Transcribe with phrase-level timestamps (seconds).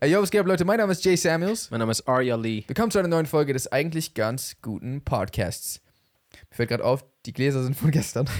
[0.00, 0.64] Yo, was geht ab, Leute?
[0.64, 1.70] Mein Name ist Jay Samuels.
[1.70, 2.64] Mein Name ist Arya Lee.
[2.66, 5.80] Willkommen zu einer neuen Folge des eigentlich ganz guten Podcasts.
[6.50, 8.28] Mir fällt gerade auf, die Gläser sind von gestern.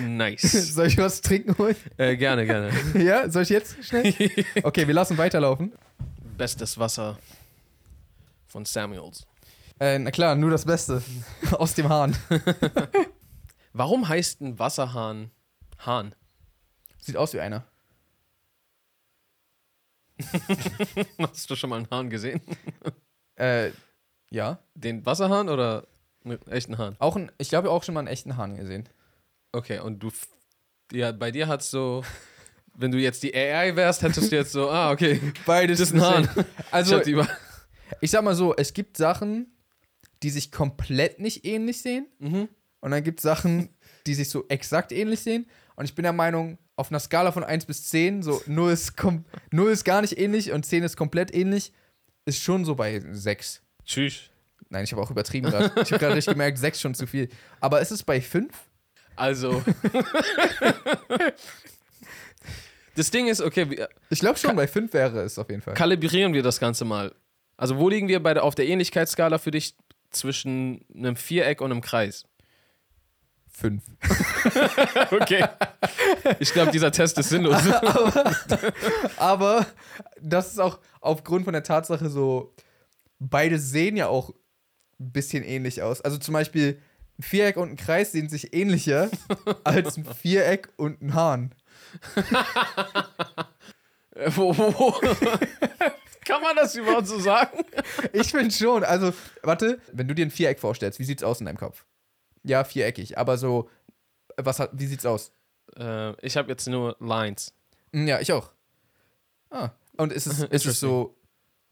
[0.00, 0.42] Nice.
[0.74, 1.76] Soll ich was trinken holen?
[1.96, 2.70] äh, gerne, gerne.
[2.94, 4.14] Ja, soll ich jetzt schnell?
[4.62, 5.72] Okay, wir lassen weiterlaufen.
[6.36, 7.18] Bestes Wasser
[8.46, 9.26] von Samuels.
[9.80, 11.02] Äh, na klar, nur das Beste.
[11.52, 12.16] Aus dem Hahn.
[13.72, 15.30] Warum heißt ein Wasserhahn
[15.84, 16.14] Hahn?
[17.00, 17.64] Sieht aus wie einer.
[21.18, 22.40] Hast du schon mal einen Hahn gesehen?
[23.36, 23.70] Äh,
[24.30, 24.58] ja.
[24.74, 25.86] Den Wasserhahn oder
[26.24, 26.96] einen echten Hahn?
[26.98, 28.88] Auch ein, ich glaube auch schon mal einen echten Hahn gesehen.
[29.52, 30.10] Okay, und du.
[30.92, 32.04] Ja, bei dir hat so.
[32.74, 35.20] Wenn du jetzt die AI wärst, hättest du jetzt so, ah, okay.
[35.44, 36.28] Beides ist ein Hahn.
[36.70, 37.16] Also, ich
[38.00, 39.52] ich sag mal so, es gibt Sachen,
[40.22, 42.06] die sich komplett nicht ähnlich sehen.
[42.18, 42.48] mhm.
[42.80, 43.70] Und dann gibt es Sachen,
[44.06, 45.48] die sich so exakt ähnlich sehen.
[45.74, 48.96] Und ich bin der Meinung, auf einer Skala von 1 bis 10, so 0 ist,
[48.96, 51.72] kom 0 ist gar nicht ähnlich und 10 ist komplett ähnlich,
[52.24, 53.62] ist schon so bei 6.
[53.84, 54.30] Tschüss.
[54.70, 55.72] Nein, ich habe auch übertrieben gerade.
[55.82, 57.28] Ich habe gerade richtig gemerkt, 6 schon zu viel.
[57.58, 58.52] Aber ist es bei 5?
[59.16, 59.64] Also.
[62.94, 65.74] das Ding ist, okay, Ich glaube schon, bei 5 wäre es auf jeden Fall.
[65.74, 67.12] kalibrieren wir das Ganze mal.
[67.56, 69.74] Also, wo liegen wir bei der, auf der Ähnlichkeitsskala für dich
[70.10, 72.24] zwischen einem Viereck und einem Kreis?
[73.58, 73.82] 5.
[75.10, 75.44] Okay.
[76.38, 77.60] Ich glaube, dieser Test ist sinnlos.
[79.16, 79.66] Aber
[80.20, 82.54] das ist auch aufgrund von der Tatsache so,
[83.18, 84.30] beide sehen ja auch
[85.00, 86.00] ein bisschen ähnlich aus.
[86.00, 86.80] Also zum Beispiel
[87.18, 89.10] ein Viereck und ein Kreis sehen sich ähnlicher
[89.64, 91.54] als ein Viereck und ein Hahn.
[94.14, 94.92] Äh, wo, wo?
[96.24, 97.64] Kann man das überhaupt so sagen?
[98.12, 98.84] Ich finde schon.
[98.84, 99.12] Also,
[99.42, 101.84] warte, wenn du dir ein Viereck vorstellst, wie sieht's aus in deinem Kopf?
[102.44, 103.68] Ja, viereckig, aber so,
[104.36, 105.32] was hat, wie sieht's aus?
[105.76, 107.52] Äh, ich habe jetzt nur Lines.
[107.92, 108.50] Hm, Ja, ich auch.
[109.50, 109.70] Ah.
[109.96, 111.16] Und ist es, ist es so,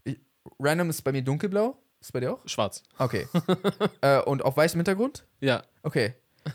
[0.05, 0.19] ich,
[0.59, 1.77] random ist bei mir dunkelblau?
[2.01, 2.41] Ist bei dir auch?
[2.47, 2.83] Schwarz.
[2.99, 3.27] Okay.
[4.01, 5.25] äh, und auf weißem Hintergrund?
[5.41, 5.63] Ja.
[5.83, 6.15] Okay.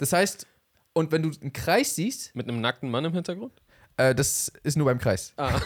[0.00, 0.46] Das heißt,
[0.92, 3.52] und wenn du einen Kreis siehst, Mit einem nackten Mann im Hintergrund?
[3.96, 5.32] äh, das ist nur beim Kreis.
[5.36, 5.58] Ah.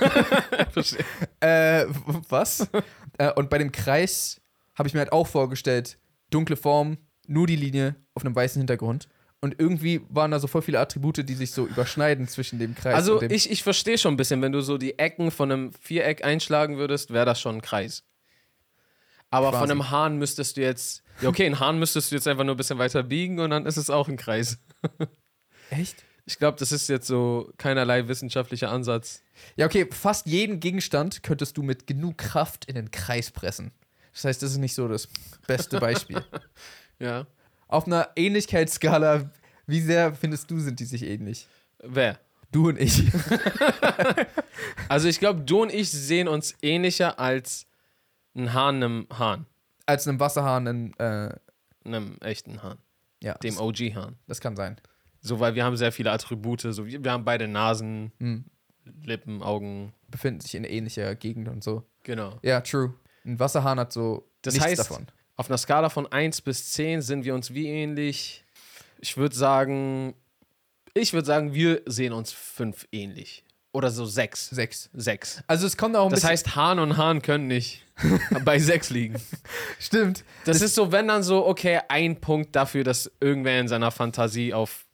[0.70, 1.04] Verstehe.
[1.40, 1.86] Äh,
[2.28, 2.68] was?
[3.18, 4.40] äh, und bei dem Kreis
[4.74, 5.98] habe ich mir halt auch vorgestellt,
[6.30, 9.08] dunkle Form, nur die Linie auf einem weißen Hintergrund.
[9.40, 12.94] Und irgendwie waren da so voll viele Attribute, die sich so überschneiden zwischen dem Kreis
[12.96, 13.30] Also, und dem.
[13.30, 16.76] ich, ich verstehe schon ein bisschen, wenn du so die Ecken von einem Viereck einschlagen
[16.76, 18.02] würdest, wäre das schon ein Kreis.
[19.30, 19.60] Aber Quasi.
[19.60, 21.02] von einem Hahn müsstest du jetzt.
[21.20, 23.66] Ja, okay, einen Hahn müsstest du jetzt einfach nur ein bisschen weiter biegen und dann
[23.66, 24.58] ist es auch ein Kreis.
[25.70, 26.04] Echt?
[26.24, 29.22] Ich glaube, das ist jetzt so keinerlei wissenschaftlicher Ansatz.
[29.56, 33.72] Ja, okay, fast jeden Gegenstand könntest du mit genug Kraft in den Kreis pressen.
[34.12, 35.08] Das heißt, das ist nicht so das
[35.46, 36.22] beste Beispiel.
[37.00, 37.26] Ja.
[37.68, 39.30] auf einer Ähnlichkeitsskala,
[39.66, 41.46] wie sehr findest du, sind die sich ähnlich?
[41.82, 42.18] Wer?
[42.50, 43.04] Du und ich.
[44.88, 47.66] Also, ich glaube, du und ich sehen uns ähnlicher als
[48.34, 49.46] ein Hahn einem Hahn.
[49.86, 51.34] Als einem Wasserhahn, ein, äh,
[51.84, 52.78] Einem echten Hahn.
[53.22, 54.16] ja, Dem OG-Hahn.
[54.26, 54.76] das kann sein.
[55.20, 56.60] So, weil wir haben sehr viele Attribute.
[56.62, 58.44] So, wir, wir haben beide Nasen, Hm.
[59.04, 59.92] Lippen, Augen.
[60.08, 61.84] Befinden sich in ähnlicher Gegend und so.
[62.04, 62.38] Genau.
[62.42, 62.94] Ja, true.
[63.24, 65.06] Ein Wasserhahn hat so Das nichts heißt, davon.
[65.38, 68.44] Auf einer Skala von 1 bis 10 sind wir uns wie ähnlich?
[69.00, 70.14] Ich würde sagen,
[70.94, 73.44] ich würde sagen, wir sehen uns 5 ähnlich.
[73.72, 74.50] Oder so 6.
[74.50, 74.90] Sechs.
[74.92, 75.44] 6.
[75.46, 77.84] Also es kommt auch ein Das heißt, Hahn und Hahn können nicht
[78.44, 79.14] bei 6 liegen.
[79.78, 80.24] stimmt.
[80.44, 84.52] Das ist so, wenn dann so, okay, ein Punkt dafür, dass irgendwer in seiner Fantasie
[84.52, 84.86] auf,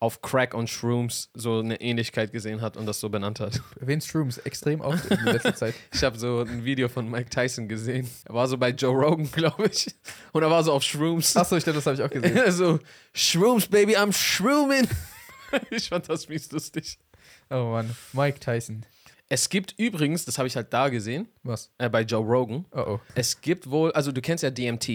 [0.00, 3.60] auf Crack und Shrooms so eine Ähnlichkeit gesehen hat und das so benannt hat.
[3.80, 5.74] Erwähnt Shrooms extrem oft in letzter Zeit.
[5.92, 8.08] Ich habe so ein Video von Mike Tyson gesehen.
[8.24, 9.94] Er war so bei Joe Rogan, glaube ich.
[10.32, 11.36] Und er war so auf Shrooms.
[11.36, 12.38] Achso, ich glaube, das habe ich auch gesehen.
[12.52, 12.78] so,
[13.12, 14.86] Shrooms, Baby, I'm shrooming.
[15.70, 16.98] ich fand das mies lustig.
[17.50, 17.96] Oh Mann.
[18.12, 18.84] Mike Tyson.
[19.28, 21.70] Es gibt übrigens, das habe ich halt da gesehen, Was?
[21.78, 23.00] äh, bei Joe Rogan, Oh oh.
[23.14, 24.88] es gibt wohl, also du kennst ja DMT.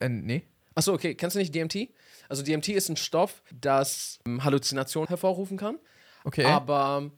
[0.00, 0.42] Äh, nee.
[0.74, 1.88] Achso, okay, kennst du nicht DMT?
[2.28, 5.78] Also DMT ist ein Stoff, das ähm, Halluzinationen hervorrufen kann,
[6.24, 6.44] Okay.
[6.44, 7.10] aber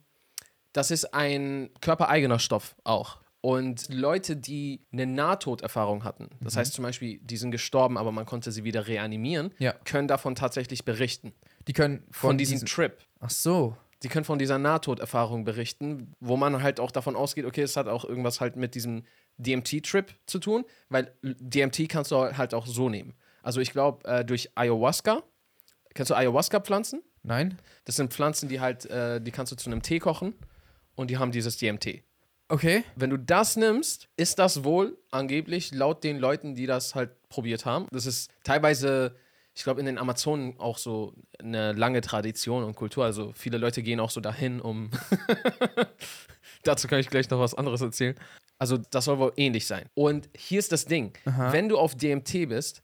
[0.73, 3.17] das ist ein körpereigener Stoff auch.
[3.41, 8.25] Und Leute, die eine Nahtoderfahrung hatten, das heißt zum Beispiel, die sind gestorben, aber man
[8.25, 9.71] konnte sie wieder reanimieren, Ja.
[9.85, 11.33] können davon tatsächlich berichten.
[11.67, 12.67] die können von, Von, diesem diesen.
[12.67, 12.97] Trip.
[13.21, 13.77] Ach so.
[14.03, 17.87] Die können von dieser Nahtoderfahrung berichten, wo man halt auch davon ausgeht, okay, es hat
[17.87, 19.03] auch irgendwas halt mit diesem
[19.37, 23.13] DMT-Trip zu tun, weil DMT kannst du halt auch so nehmen.
[23.43, 25.23] Also ich glaube, äh, durch Ayahuasca,
[25.93, 27.01] kennst du Ayahuasca-Pflanzen?
[27.23, 27.57] Nein?
[27.85, 30.33] Das sind Pflanzen, die halt, äh, die kannst du zu einem Tee kochen
[30.95, 32.03] und die haben dieses DMT.
[32.49, 32.83] Okay.
[32.95, 37.65] Wenn du das nimmst, ist das wohl angeblich laut den Leuten, die das halt probiert
[37.65, 37.85] haben.
[37.91, 39.15] Das ist teilweise,
[39.53, 43.05] ich glaube, in den Amazonen auch so eine lange Tradition und Kultur.
[43.05, 44.89] Also viele Leute gehen auch so dahin, um.
[46.63, 48.15] Dazu kann ich gleich noch was anderes erzählen.
[48.57, 49.85] Also, das soll wohl ähnlich sein.
[49.93, 52.81] Und hier ist das Ding: Wenn du auf DMT bist,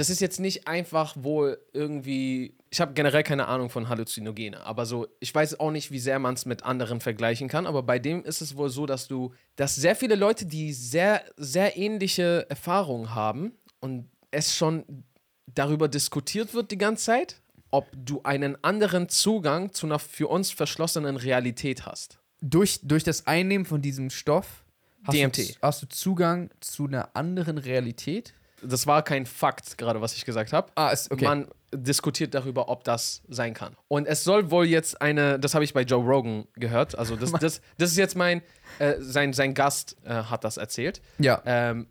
[0.00, 2.54] das ist jetzt nicht einfach wohl irgendwie.
[2.70, 6.18] Ich habe generell keine Ahnung von Halluzinogene, aber so, ich weiß auch nicht, wie sehr
[6.18, 9.34] man es mit anderen vergleichen kann, aber bei dem ist es wohl so, dass du,
[9.56, 15.04] dass sehr viele Leute, die sehr, sehr ähnliche Erfahrungen haben und es schon
[15.46, 20.50] darüber diskutiert wird die ganze Zeit, ob du einen anderen Zugang zu einer für uns
[20.50, 22.20] verschlossenen Realität hast.
[22.40, 24.64] Durch, durch das Einnehmen von diesem Stoff
[25.04, 25.38] hast, DMT.
[25.38, 28.32] Du, hast du Zugang zu einer anderen Realität?
[28.62, 30.70] Das war kein Fakt, gerade was ich gesagt habe.
[30.74, 31.24] Ah, ist okay.
[31.24, 33.76] Man diskutiert darüber, ob das sein kann.
[33.88, 37.32] Und es soll wohl jetzt eine, das habe ich bei Joe Rogan gehört, also das,
[37.40, 38.42] das, das ist jetzt mein,
[38.78, 41.40] äh, sein, sein Gast äh, hat das erzählt, ja.
[41.44, 41.86] ähm,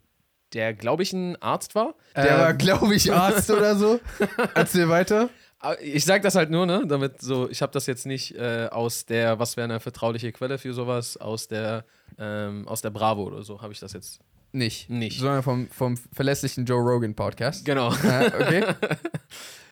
[0.53, 1.93] der, glaube ich, ein Arzt war.
[2.15, 3.99] Der Ähm, war, glaube ich, Arzt oder so.
[4.55, 5.29] Erzähl weiter.
[5.59, 8.67] Aber Ich sage das halt nur, ne, damit so, ich habe das jetzt nicht äh,
[8.71, 11.85] aus der, was wäre eine vertrauliche Quelle für sowas, aus der,
[12.17, 14.19] ähm, aus der Bravo oder so, habe ich das jetzt
[14.51, 14.89] Nicht.
[14.89, 15.19] nicht.
[15.19, 17.65] Sondern vom, vom verlässlichen Joe Rogan Podcast.
[17.65, 17.93] Genau.
[18.03, 18.63] Äh, okay.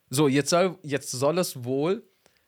[0.09, 2.01] So, jetzt soll, jetzt soll es wohl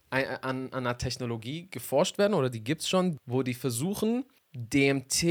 [0.10, 4.24] an, an einer Technologie geforscht werden, oder die gibt es schon, wo die versuchen,
[4.54, 5.24] DMT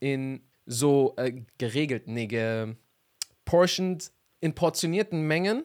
[0.00, 4.10] in so äh, geregelt, nee, geportioned,
[4.40, 5.64] in portionierten Mengen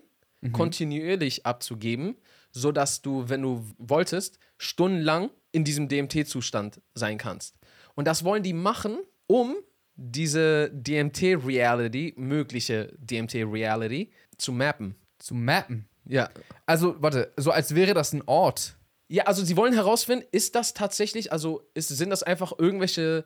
[0.54, 2.18] kontinuierlich abzugeben,
[2.52, 7.60] sodass du, wenn du wolltest, stundenlang in diesem DMT-Zustand sein kannst.
[7.96, 8.98] Und das wollen die machen,
[9.28, 9.56] um
[10.04, 14.96] diese DMT-Reality, mögliche DMT-Reality, zu mappen.
[15.20, 15.88] Zu mappen.
[16.06, 16.30] Ja.
[16.66, 18.76] Also, warte, so als wäre das ein Ort.
[19.08, 23.26] Ja, also sie wollen herausfinden, ist das tatsächlich, also ist, sind das einfach irgendwelche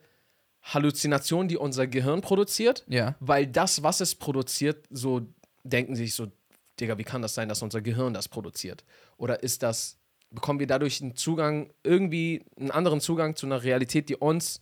[0.63, 2.83] Halluzinationen, die unser Gehirn produziert?
[2.87, 3.15] Ja.
[3.19, 5.21] Weil das, was es produziert, so
[5.63, 6.27] denken sie sich so,
[6.79, 8.83] Digga, wie kann das sein, dass unser Gehirn das produziert?
[9.17, 9.97] Oder ist das,
[10.31, 14.61] bekommen wir dadurch einen Zugang, irgendwie einen anderen Zugang zu einer Realität, die uns.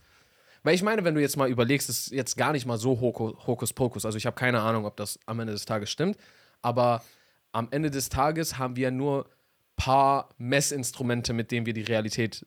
[0.63, 4.05] Weil ich meine, wenn du jetzt mal überlegst, ist jetzt gar nicht mal so Hokuspokus.
[4.05, 6.17] Also ich habe keine Ahnung, ob das am Ende des Tages stimmt.
[6.61, 7.03] Aber
[7.51, 9.29] am Ende des Tages haben wir nur
[9.75, 12.45] paar Messinstrumente, mit denen wir die Realität,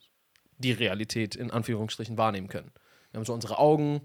[0.59, 2.73] die Realität in Anführungsstrichen wahrnehmen können.
[3.11, 4.01] Wir haben so unsere Augen,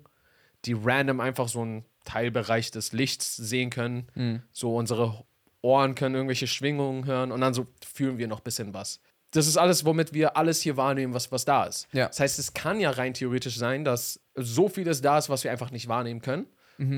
[0.66, 4.44] die random einfach so einen Teilbereich des Lichts sehen können.
[4.52, 5.24] So unsere
[5.62, 9.00] Ohren können irgendwelche Schwingungen hören und dann so fühlen wir noch ein bisschen was.
[9.32, 11.88] Das ist alles, womit wir alles hier wahrnehmen, was, was da ist.
[11.94, 12.08] Ja.
[12.08, 15.52] Das heißt, es kann ja rein theoretisch sein, dass so vieles da ist, was wir
[15.52, 16.48] einfach nicht wahrnehmen können.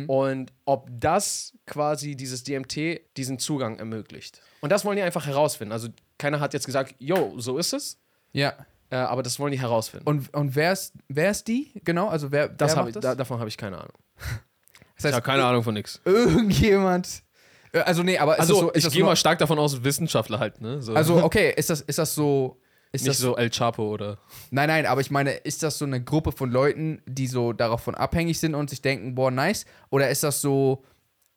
[0.08, 4.42] Und ob das quasi dieses DMT diesen Zugang ermöglicht.
[4.62, 5.74] Und das wollen die einfach herausfinden.
[5.74, 8.00] Also keiner hat jetzt gesagt, yo, so ist es,
[8.32, 8.54] Ja.
[8.92, 10.08] äh, aber das wollen die herausfinden.
[10.08, 11.74] Und, und wer, ist, wer ist die?
[11.84, 13.92] Genau, also wer, das wer hab macht ich, da, davon habe ich keine Ahnung.
[14.96, 16.00] das heißt, Ahnung von nichts.
[16.06, 17.24] irgendjemand.
[17.74, 18.70] Äh, Also, nee, aber Also das so.
[18.72, 20.82] Ist ich das gehe mal stark davon aus, Wissenschaftler halt, ne?
[20.82, 20.94] So.
[20.94, 22.60] Also, okay, ist das, ist das so.
[22.94, 24.20] Ist nicht das so El Chapo oder.
[24.52, 27.96] Nein, nein, aber ich meine, ist das so eine Gruppe von Leuten, die so davon
[27.96, 29.66] abhängig sind und sich denken, boah, nice?
[29.90, 30.84] Oder ist das so,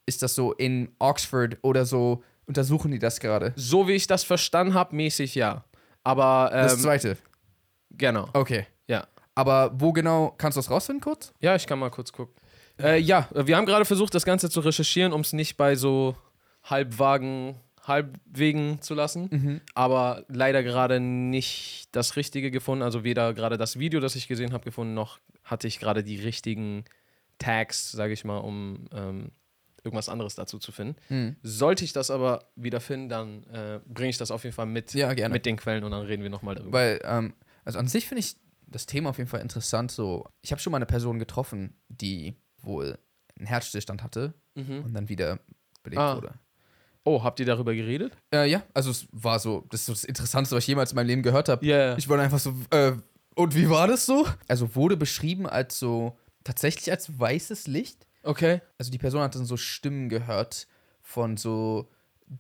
[0.05, 3.55] ist das so in Oxford oder so, untersuchen die das gerade?
[3.57, 5.65] So wie ich das verstanden habe, mäßig ja.
[6.05, 7.17] Aber Das ähm, zweite.
[7.91, 8.29] genau.
[8.35, 8.67] Okay.
[8.87, 9.07] Ja.
[9.35, 11.33] Aber wo genau, kannst du das rausfinden kurz?
[11.41, 12.35] Ja, ich kann mal kurz gucken.
[12.79, 16.15] Äh, ja, wir haben gerade versucht, das Ganze zu recherchieren, um es nicht bei so
[16.67, 19.61] halbwagen, halbwegen zu lassen.
[19.75, 22.83] Aber leider gerade nicht das Richtige gefunden.
[22.83, 26.17] Also weder gerade das Video, das ich gesehen habe, gefunden, noch hatte ich gerade die
[26.21, 26.85] richtigen
[27.39, 29.31] Tags, sage ich mal, um ähm,
[29.85, 30.97] irgendwas anderes dazu zu finden.
[31.09, 31.37] Hm.
[31.43, 34.93] Sollte ich das aber wieder finden, dann äh, bringe ich das auf jeden Fall mit,
[34.95, 36.73] Ja, mit den Quellen und dann reden wir nochmal darüber.
[36.73, 38.35] Weil, ähm, also an sich finde ich
[38.67, 39.93] das Thema auf jeden Fall interessant.
[39.93, 42.99] So, ich habe schon mal eine Person getroffen, die wohl
[43.39, 45.39] einen Herzstillstand hatte und dann wieder
[45.85, 46.17] belebt Ah.
[46.17, 46.35] wurde.
[47.07, 48.17] Oh, habt ihr darüber geredet?
[48.35, 50.97] Äh, ja, also es war so, das ist so das Interessanteste, was ich jemals in
[50.97, 51.65] meinem Leben gehört habe.
[51.65, 51.97] Ja, ja.
[51.97, 52.95] Ich war einfach so, äh,
[53.37, 54.27] und wie war das so?
[54.49, 58.09] Also wurde beschrieben als so, tatsächlich als weißes Licht.
[58.25, 58.61] Okay.
[58.77, 60.67] Also die Person hat dann so Stimmen gehört
[61.01, 61.89] von so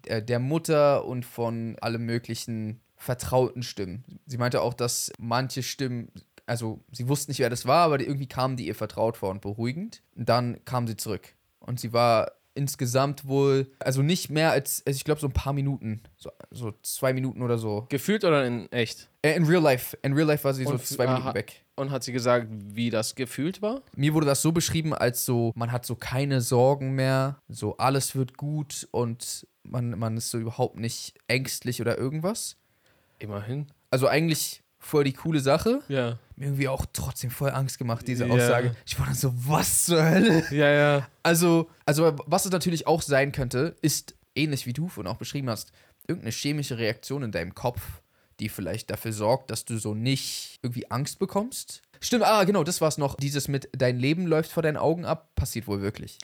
[0.06, 4.02] äh, der Mutter und von allem möglichen vertrauten Stimmen.
[4.26, 6.10] Sie meinte auch, dass manche Stimmen,
[6.44, 9.42] also sie wussten nicht, wer das war, aber irgendwie kamen die ihr vertraut vor und
[9.42, 10.02] beruhigend.
[10.16, 11.34] Und dann kam sie zurück.
[11.60, 15.52] Und sie war insgesamt wohl, also nicht mehr als, also ich glaube so ein paar
[15.52, 17.86] Minuten, so, so zwei Minuten oder so.
[17.88, 19.08] Gefühlt oder in echt?
[19.22, 21.18] Äh, in real life, in real life war sie so Und- zwei aha.
[21.18, 21.62] Minuten weg.
[21.78, 23.82] Und hat sie gesagt, wie das gefühlt war?
[23.94, 28.16] Mir wurde das so beschrieben, als so, man hat so keine Sorgen mehr, so alles
[28.16, 32.56] wird gut und man, man ist so überhaupt nicht ängstlich oder irgendwas.
[33.18, 33.66] Immerhin.
[33.90, 35.80] Also eigentlich voll die coole Sache.
[35.88, 36.18] Ja.
[36.36, 38.34] Mir irgendwie auch trotzdem voll Angst gemacht, diese Ja.
[38.34, 38.76] Aussage.
[38.84, 40.44] Ich war dann so, was zur Hölle?
[40.50, 41.08] Ja, ja.
[41.22, 45.48] Also, also was es natürlich auch sein könnte, ist ähnlich wie du vorhin auch beschrieben
[45.48, 45.72] hast,
[46.06, 47.80] irgendeine chemische Reaktion in deinem Kopf,
[48.38, 51.80] die vielleicht dafür sorgt, dass du so nicht irgendwie Angst bekommst.
[52.00, 53.14] Stimmt, ah, genau, das war's noch.
[53.16, 56.18] Dieses mit dein Leben läuft vor deinen Augen ab, passiert wohl wirklich.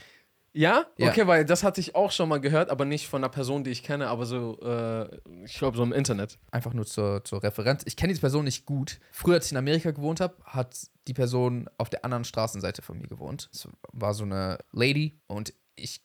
[0.54, 0.86] Ja?
[0.98, 1.08] Ja.
[1.08, 3.70] Okay, weil das hatte ich auch schon mal gehört, aber nicht von einer Person, die
[3.70, 6.38] ich kenne, aber so, äh, ich glaube, so im Internet.
[6.50, 7.82] Einfach nur zur, zur Referenz.
[7.86, 9.00] Ich kenne diese Person nicht gut.
[9.12, 10.76] Früher, als ich in Amerika gewohnt habe, hat
[11.08, 13.48] die Person auf der anderen Straßenseite von mir gewohnt.
[13.52, 16.02] Es war so eine Lady und ich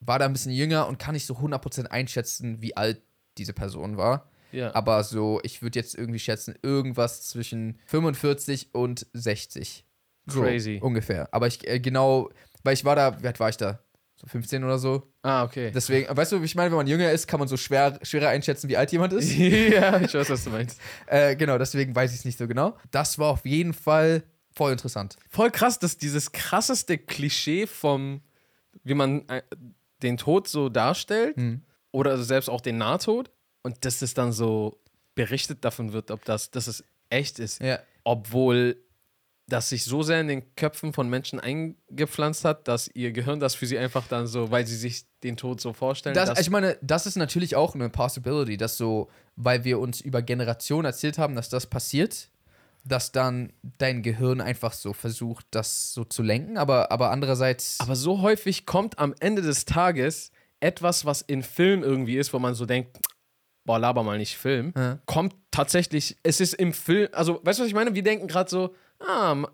[0.00, 3.02] war da ein bisschen jünger und kann nicht so 100% einschätzen, wie alt
[3.38, 4.30] diese Person war.
[4.52, 4.74] Ja.
[4.74, 9.84] Aber so, ich würde jetzt irgendwie schätzen, irgendwas zwischen 45 und 60.
[10.26, 10.80] So, Crazy.
[10.82, 11.28] Ungefähr.
[11.32, 12.30] Aber ich äh, genau,
[12.62, 13.80] weil ich war da, wie alt war ich da?
[14.18, 15.12] So 15 oder so.
[15.22, 15.70] ah, okay.
[15.74, 18.68] Deswegen, weißt du, ich meine, wenn man jünger ist, kann man so schwer, schwerer einschätzen,
[18.70, 19.30] wie alt jemand ist.
[19.36, 20.80] ja, ich weiß, was du meinst.
[21.06, 22.76] Äh, genau, deswegen weiß ich es nicht so genau.
[22.90, 24.22] Das war auf jeden Fall
[24.54, 25.16] voll interessant.
[25.28, 28.22] Voll krass, dass dieses krasseste Klischee vom,
[28.84, 29.42] wie man äh,
[30.02, 31.62] den Tod so darstellt, Mhm.
[31.92, 33.30] oder also selbst auch den Nahtod,
[33.62, 34.80] und dass es dann so
[35.14, 37.60] berichtet davon wird, ob das, dass es echt ist.
[37.60, 37.80] Ja.
[38.04, 38.76] Obwohl
[39.48, 43.54] das sich so sehr in den Köpfen von Menschen eingepflanzt hat, dass ihr Gehirn das
[43.54, 46.14] für sie einfach dann so, weil sie sich den Tod so vorstellen.
[46.16, 50.20] Das, ich meine, das ist natürlich auch eine Possibility, dass so, weil wir uns über
[50.20, 52.28] Generationen erzählt haben, dass das passiert,
[52.84, 57.76] dass dann dein Gehirn einfach so versucht, das so zu lenken, aber, aber andererseits.
[57.78, 62.38] aber so häufig kommt am Ende des Tages etwas, was in Film irgendwie ist, wo
[62.38, 62.98] man so denkt,
[63.64, 64.98] boah, laber mal nicht Film, Ja.
[65.06, 67.94] kommt tatsächlich, es ist im Film, also weißt du, was ich meine?
[67.94, 69.44] Wir denken gerade so, ah,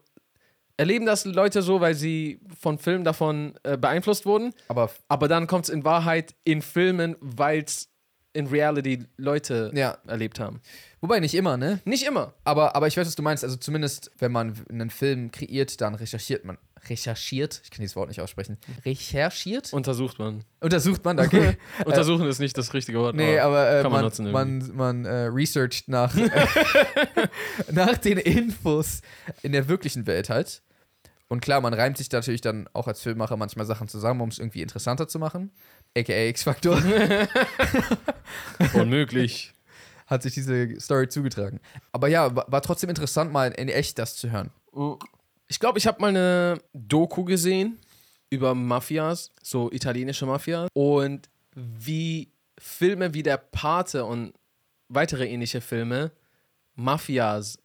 [0.77, 5.47] erleben das Leute so, weil sie von Filmen davon äh, beeinflusst wurden, aber aber dann
[5.47, 7.92] kommt es in Wahrheit in Filmen, weil es
[8.33, 10.61] in Reality Leute ja, erlebt haben.
[11.01, 11.81] wobei nicht immer, ne?
[11.85, 12.33] Nicht immer.
[12.45, 13.45] Aber, aber ich weiß, was du meinst.
[13.45, 16.59] Also zumindest, wenn man einen Film kreiert, dann recherchiert man.
[16.89, 17.61] Recherchiert?
[17.63, 18.59] Ich kann dieses Wort nicht aussprechen.
[18.85, 19.73] Recherchiert?
[19.73, 20.45] Untersucht man.
[20.61, 21.57] Untersucht man, danke.
[21.85, 23.15] Untersuchen ist nicht das richtige Wort.
[23.15, 26.13] Nee, aber äh, kann man man, nutzen man, man, äh, researcht nach,
[27.71, 29.01] nach den Infos
[29.43, 30.63] in der wirklichen Welt halt.
[31.29, 34.39] Und klar, man reimt sich natürlich dann auch als Filmmacher manchmal Sachen zusammen, um es
[34.39, 35.51] irgendwie interessanter zu machen.
[35.97, 36.83] AKA X-Factor
[38.75, 39.53] Unmöglich.
[40.07, 41.61] hat sich diese Story zugetragen.
[41.93, 44.51] Aber ja, war, war trotzdem interessant, mal in echt das zu hören.
[45.49, 47.79] Ich glaube, ich habe mal eine Doku gesehen
[48.31, 50.69] über Mafias, so italienische Mafias.
[50.73, 54.33] Und wie Filme wie Der Pate und
[54.89, 56.13] weitere ähnliche Filme
[56.75, 57.59] Mafias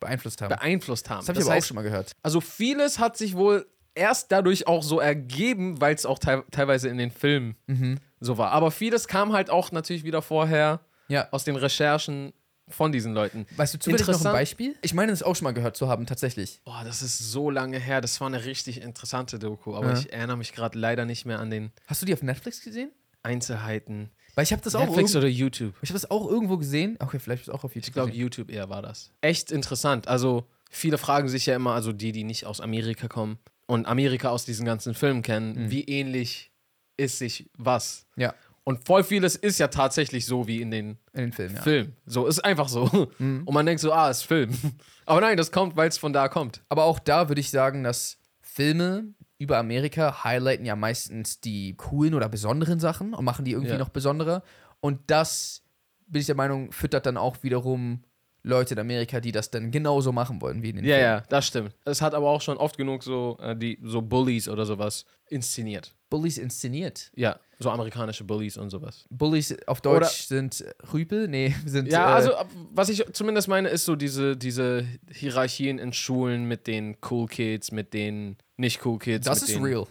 [0.00, 0.50] Beeinflusst haben.
[0.50, 1.20] beeinflusst haben.
[1.20, 2.12] das habe ich aber auch schon mal gehört.
[2.22, 3.66] Also vieles hat sich wohl
[3.98, 7.98] erst dadurch auch so ergeben, weil es auch teil teilweise in den Filmen Mhm.
[8.20, 8.52] so war.
[8.52, 11.28] Aber vieles kam halt auch natürlich wieder vorher Ja.
[11.32, 12.32] aus den Recherchen
[12.70, 13.46] von diesen Leuten.
[13.56, 14.32] Weißt du zufällig noch ein.
[14.32, 14.76] Beispiel?
[14.82, 16.60] Ich meine, das auch schon mal gehört zu haben, tatsächlich.
[16.64, 18.00] Boah, das ist so lange her.
[18.02, 19.98] Das war eine richtig interessante Doku, aber Ja.
[19.98, 22.90] ich erinnere mich gerade leider nicht mehr an den Hast du die auf Netflix gesehen?
[23.22, 24.10] Einzelheiten.
[24.34, 25.74] Weil ich habe das auch Netflix oder YouTube?
[25.82, 26.96] ich habe das auch irgendwo gesehen.
[27.00, 27.88] Okay, vielleicht ist es auch auf YouTube.
[27.88, 28.12] Ich glaube.
[28.12, 29.10] YouTube eher war das.
[29.20, 30.06] Echt interessant.
[30.08, 34.28] Also, viele fragen sich ja immer, also die, die nicht aus Amerika kommen und Amerika
[34.30, 35.70] aus diesen ganzen Filmen kennen, Mhm.
[35.70, 36.52] wie ähnlich
[36.96, 38.06] ist sich was.
[38.16, 38.34] Ja,
[38.64, 41.62] Und voll vieles ist ja tatsächlich so wie in den in den Filmen, ja.
[41.62, 41.96] Filmen.
[42.04, 43.08] So, ist einfach so.
[43.18, 43.42] Mhm.
[43.46, 44.50] Und man denkt so, ah, ist Film.
[45.06, 46.62] Aber nein, das kommt, weil es von da kommt.
[46.68, 52.12] Aber auch da würde ich sagen, dass Filme über Amerika highlighten ja meistens die coolen
[52.12, 53.78] oder besonderen Sachen und machen die irgendwie Ja.
[53.78, 54.42] noch besonderer.
[54.80, 55.62] Und das,
[56.06, 58.02] bin ich der Meinung, füttert dann auch wiederum
[58.42, 61.04] Leute in Amerika, die das dann genauso machen wollen wie in den Ja, Filmen.
[61.10, 61.74] ja, das stimmt.
[61.84, 65.94] Es hat aber auch schon oft genug so, äh, die, so Bullies oder sowas inszeniert.
[66.08, 67.10] Bullies inszeniert.
[67.14, 69.04] Ja, so amerikanische Bullies und sowas.
[69.10, 71.28] Bullies auf Deutsch Oder- sind Rüpel?
[71.28, 71.88] Nee, sind.
[71.90, 72.32] Ja, äh, also
[72.72, 77.72] was ich zumindest meine, ist so diese, diese Hierarchien in Schulen mit den Cool Kids,
[77.72, 79.26] mit den nicht Cool Kids.
[79.26, 79.86] Das ist real.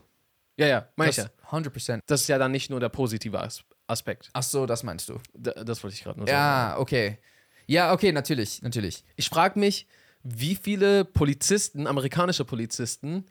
[0.58, 1.58] Ja, ja, meine ich Das ja.
[1.58, 2.00] 100%.
[2.08, 4.30] Das ist ja dann nicht nur der positive As Aspekt.
[4.34, 5.20] Ach so, das meinst du.
[5.36, 6.36] D das wollte ich gerade nur sagen.
[6.38, 7.20] Ja, okay.
[7.68, 9.04] Ja, okay, natürlich, natürlich.
[9.16, 9.88] Ich frage mich,
[10.24, 13.26] wie viele Polizisten, amerikanische Polizisten,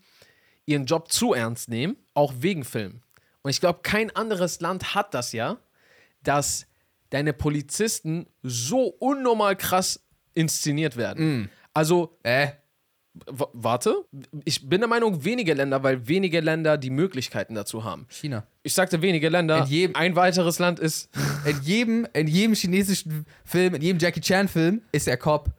[0.66, 3.02] ihren Job zu ernst nehmen, auch wegen Film.
[3.42, 5.58] Und ich glaube, kein anderes Land hat das ja,
[6.22, 6.66] dass
[7.10, 10.00] deine Polizisten so unnormal krass
[10.34, 11.50] inszeniert werden.
[11.72, 12.48] Also, Äh,
[13.26, 14.04] warte,
[14.44, 18.06] ich bin der Meinung, wenige Länder, weil wenige Länder die Möglichkeiten dazu haben.
[18.08, 18.46] China.
[18.62, 19.58] Ich sagte wenige Länder.
[19.58, 21.08] In jedem- Ein weiteres Land ist.
[21.46, 25.50] In jedem, in jedem chinesischen Film, in jedem Jackie Chan-Film ist er Cop.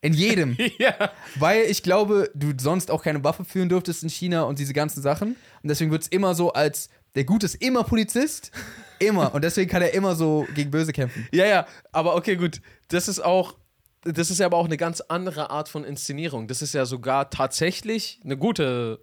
[0.00, 0.56] In jedem.
[0.78, 1.10] ja.
[1.36, 5.02] Weil ich glaube, du sonst auch keine Waffe führen dürftest in China und diese ganzen
[5.02, 5.36] Sachen.
[5.62, 8.50] Und deswegen wird es immer so als, der Gute ist immer Polizist.
[9.00, 9.34] Immer.
[9.34, 11.26] Und deswegen kann er immer so gegen Böse kämpfen.
[11.32, 12.62] Ja, ja, aber okay, gut.
[12.88, 13.56] Das ist auch,
[14.04, 16.46] das ist ja aber auch eine ganz andere Art von Inszenierung.
[16.48, 19.00] Das ist ja sogar tatsächlich eine gute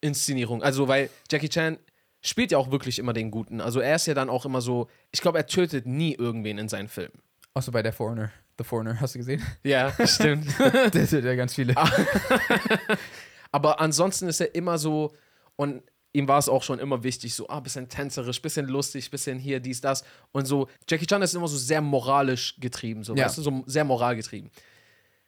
[0.00, 0.62] Inszenierung.
[0.62, 1.78] Also, weil Jackie Chan
[2.20, 3.60] spielt ja auch wirklich immer den Guten.
[3.60, 6.68] Also er ist ja dann auch immer so, ich glaube, er tötet nie irgendwen in
[6.68, 7.22] seinen Filmen.
[7.54, 8.30] Außer bei der Foreigner.
[8.58, 9.42] The Foreigner, hast du gesehen?
[9.62, 10.48] Ja, stimmt.
[10.58, 11.74] der tötet ja ganz viele.
[13.52, 15.14] Aber ansonsten ist er immer so,
[15.56, 19.38] und ihm war es auch schon immer wichtig, so, ah, bisschen tänzerisch, bisschen lustig, bisschen
[19.38, 20.04] hier, dies, das.
[20.32, 23.26] Und so, Jackie Chan ist immer so sehr moralisch getrieben, so, Ja.
[23.26, 24.50] weißt du, so sehr moralgetrieben.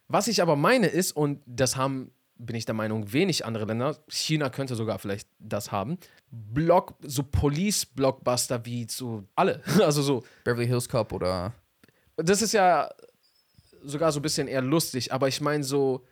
[0.08, 3.98] Was ich aber meine ist, und das haben, bin ich der Meinung, wenig andere Länder,
[4.08, 5.98] China könnte sogar vielleicht das haben,
[6.30, 9.62] Block, so Police-Blockbuster wie so alle.
[9.84, 11.52] Also so, Beverly Hills Cop oder.
[12.16, 12.88] das ist ja
[13.84, 16.04] sogar so ein bisschen eher lustig, aber ich meine so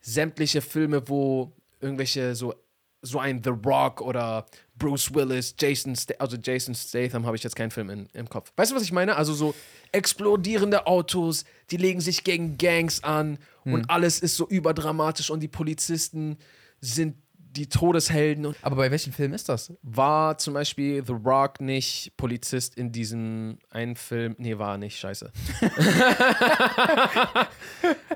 [0.00, 2.54] sämtliche Filme, wo irgendwelche so
[3.02, 7.56] so ein The Rock oder Bruce Willis, Jason, Sta also Jason Statham habe ich jetzt
[7.56, 8.52] keinen Film in, im Kopf.
[8.56, 9.16] Weißt du, was ich meine?
[9.16, 9.54] Also so
[9.90, 15.48] explodierende Autos, die legen sich gegen Gangs an und alles ist so überdramatisch und die
[15.48, 16.38] Polizisten
[16.80, 19.72] sind die Todeshelden Aber bei welchem Film ist das?
[19.82, 24.34] war zum Beispiel The Rock nicht Polizist in diesem einen Film?
[24.38, 25.30] Nee, war er nicht, scheiße.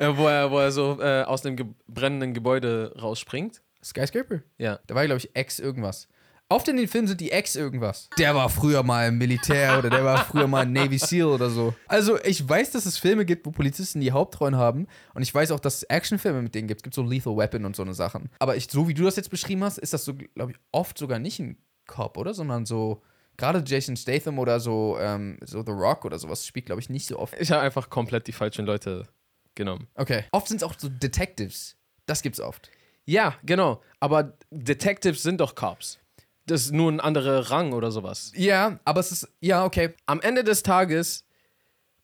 [0.00, 3.60] äh, wo, er, wo er so äh, aus dem ge brennenden Gebäude rausspringt.
[3.86, 4.42] Skyscraper?
[4.58, 4.80] Ja.
[4.86, 6.08] Da war, glaube ich, Ex irgendwas.
[6.48, 8.08] Oft in den Filmen sind die Ex irgendwas.
[8.18, 11.74] Der war früher mal im Militär oder der war früher mal Navy SEAL oder so.
[11.88, 14.86] Also, ich weiß, dass es Filme gibt, wo Polizisten die Hauptrollen haben.
[15.14, 16.80] Und ich weiß auch, dass es Actionfilme mit denen gibt.
[16.80, 18.30] Es gibt so Lethal Weapon und so eine Sachen.
[18.38, 20.96] Aber ich, so wie du das jetzt beschrieben hast, ist das so, glaube ich, oft
[20.96, 21.56] sogar nicht ein
[21.88, 22.32] Cop, oder?
[22.32, 23.02] Sondern so,
[23.36, 27.08] gerade Jason Statham oder so, ähm, so The Rock oder sowas spielt, glaube ich, nicht
[27.08, 27.34] so oft.
[27.40, 29.08] Ich habe einfach komplett die falschen Leute
[29.56, 29.88] genommen.
[29.96, 30.24] Okay.
[30.30, 31.76] Oft sind es auch so Detectives.
[32.06, 32.70] Das gibt's oft.
[33.06, 33.82] Ja, genau.
[34.00, 35.98] Aber Detectives sind doch Cops.
[36.46, 38.32] Das ist nur ein anderer Rang oder sowas.
[38.36, 39.94] Ja, aber es ist, ja, okay.
[40.06, 41.25] am Ende des Tages,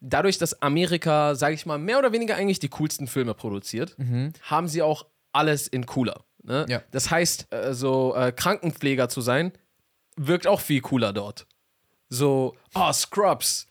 [0.00, 3.97] dadurch, dass Amerika, sage ich mal, mehr oder weniger eigentlich die coolsten Filme produziert,
[4.42, 6.25] haben sie auch alles in cooler.
[6.42, 6.66] Ne?
[6.68, 6.82] Ja.
[6.90, 9.52] Das heißt, äh, so äh, Krankenpfleger zu sein,
[10.16, 11.47] wirkt auch viel cooler dort.
[12.09, 13.68] So, oh, Scrubs,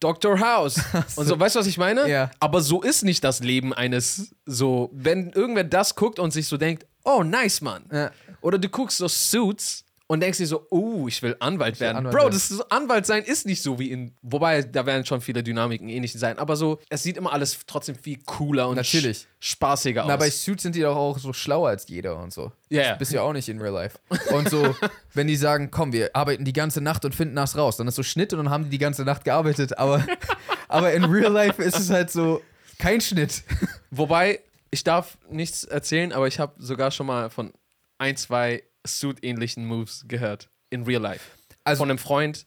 [0.00, 0.40] Dr.
[0.40, 0.80] House
[1.16, 2.08] und so, weißt du, was ich meine?
[2.08, 2.30] Ja.
[2.40, 6.56] Aber so ist nicht das Leben eines, so, wenn irgendwer das guckt und sich so
[6.56, 7.84] denkt, oh, nice, Mann.
[7.92, 8.10] Ja.
[8.40, 9.84] Oder du guckst so Suits
[10.14, 11.96] und denkst dir so, oh, ich will Anwalt werden.
[11.96, 12.34] Anwalt Bro, werden.
[12.34, 15.88] das ist, Anwalt sein ist nicht so wie in, wobei da werden schon viele Dynamiken
[15.88, 19.26] ähnlich sein, aber so, es sieht immer alles trotzdem viel cooler und Natürlich.
[19.40, 20.08] spaßiger aus.
[20.08, 22.52] Na, bei Suits sind die doch auch so schlauer als jeder und so.
[22.68, 22.90] Ja.
[22.90, 23.98] Das bist ja auch nicht in real life.
[24.32, 24.76] Und so,
[25.14, 27.96] wenn die sagen, komm, wir arbeiten die ganze Nacht und finden das raus, dann ist
[27.96, 29.76] so Schnitt und dann haben die die ganze Nacht gearbeitet.
[29.78, 30.06] Aber,
[30.68, 32.40] aber in real life ist es halt so
[32.78, 33.42] kein Schnitt.
[33.90, 34.38] Wobei,
[34.70, 37.52] ich darf nichts erzählen, aber ich habe sogar schon mal von
[37.98, 40.50] ein, zwei Suit-ähnlichen Moves gehört.
[40.70, 41.30] In real life.
[41.64, 42.46] Also- von einem Freund,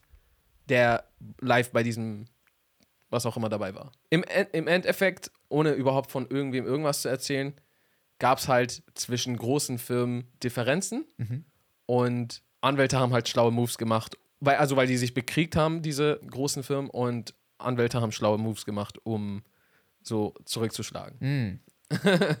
[0.68, 1.04] der
[1.40, 2.26] live bei diesem,
[3.10, 3.92] was auch immer dabei war.
[4.10, 7.54] Im, im Endeffekt, ohne überhaupt von irgendwem irgendwas zu erzählen,
[8.18, 11.06] gab es halt zwischen großen Firmen Differenzen
[11.86, 14.16] und Anwälte haben halt schlaue Moves gemacht.
[14.40, 18.64] Weil, also, weil die sich bekriegt haben, diese großen Firmen, und Anwälte haben schlaue Moves
[18.64, 19.42] gemacht, um
[20.02, 21.60] so zurückzuschlagen.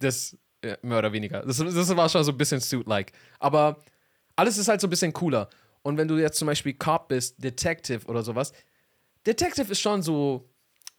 [0.00, 1.42] das ja, mehr oder weniger.
[1.42, 3.12] Das, das war schon so ein bisschen Suit-like.
[3.38, 3.78] Aber
[4.36, 5.48] alles ist halt so ein bisschen cooler.
[5.82, 8.52] Und wenn du jetzt zum Beispiel Cop bist, Detective oder sowas,
[9.26, 10.48] Detective ist schon so,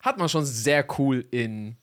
[0.02, 1.78] hat man schon sehr cool in,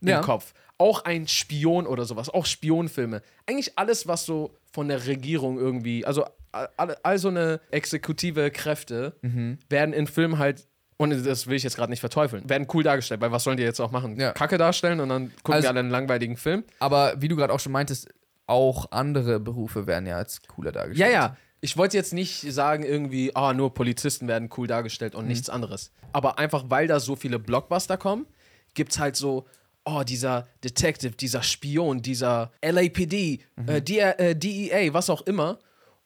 [0.00, 0.20] im Ja.
[0.20, 0.54] Kopf.
[0.78, 3.22] Auch ein Spion oder sowas, auch Spionfilme.
[3.46, 9.16] Eigentlich alles, was so von der Regierung irgendwie, also all, all so eine exekutive Kräfte
[9.68, 10.66] werden in Filmen halt,
[11.02, 13.62] und das will ich jetzt gerade nicht verteufeln, werden cool dargestellt, weil was sollen die
[13.62, 14.18] jetzt auch machen?
[14.18, 14.32] Ja.
[14.32, 16.64] Kacke darstellen und dann gucken Also- wir alle einen langweiligen Film?
[16.78, 18.08] Aber wie du gerade auch schon meintest,
[18.46, 21.12] auch andere Berufe werden ja als cooler Ja, dargestellt.
[21.12, 21.36] ja.
[21.64, 25.92] Ich wollte jetzt nicht sagen, irgendwie, ah, nur Polizisten werden cool dargestellt und nichts anderes.
[26.12, 28.26] Aber einfach, weil da so viele Blockbuster kommen,
[28.74, 29.46] gibt es halt so,
[29.84, 35.58] oh, dieser Detective, dieser Spion, dieser LAPD, äh, D äh, DEA, was auch immer.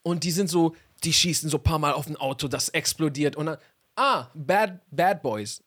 [0.02, 3.35] Und die sind so, die schießen so ein paar Mal auf ein Auto, das explodiert.
[3.37, 3.56] Und dann,
[3.96, 5.62] ah, Bad, Bad Boys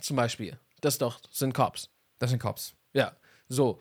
[0.00, 0.58] zum Beispiel.
[0.80, 1.88] Das doch, sind Cops.
[2.18, 2.74] Das sind Cops.
[2.92, 3.12] Ja,
[3.48, 3.80] so.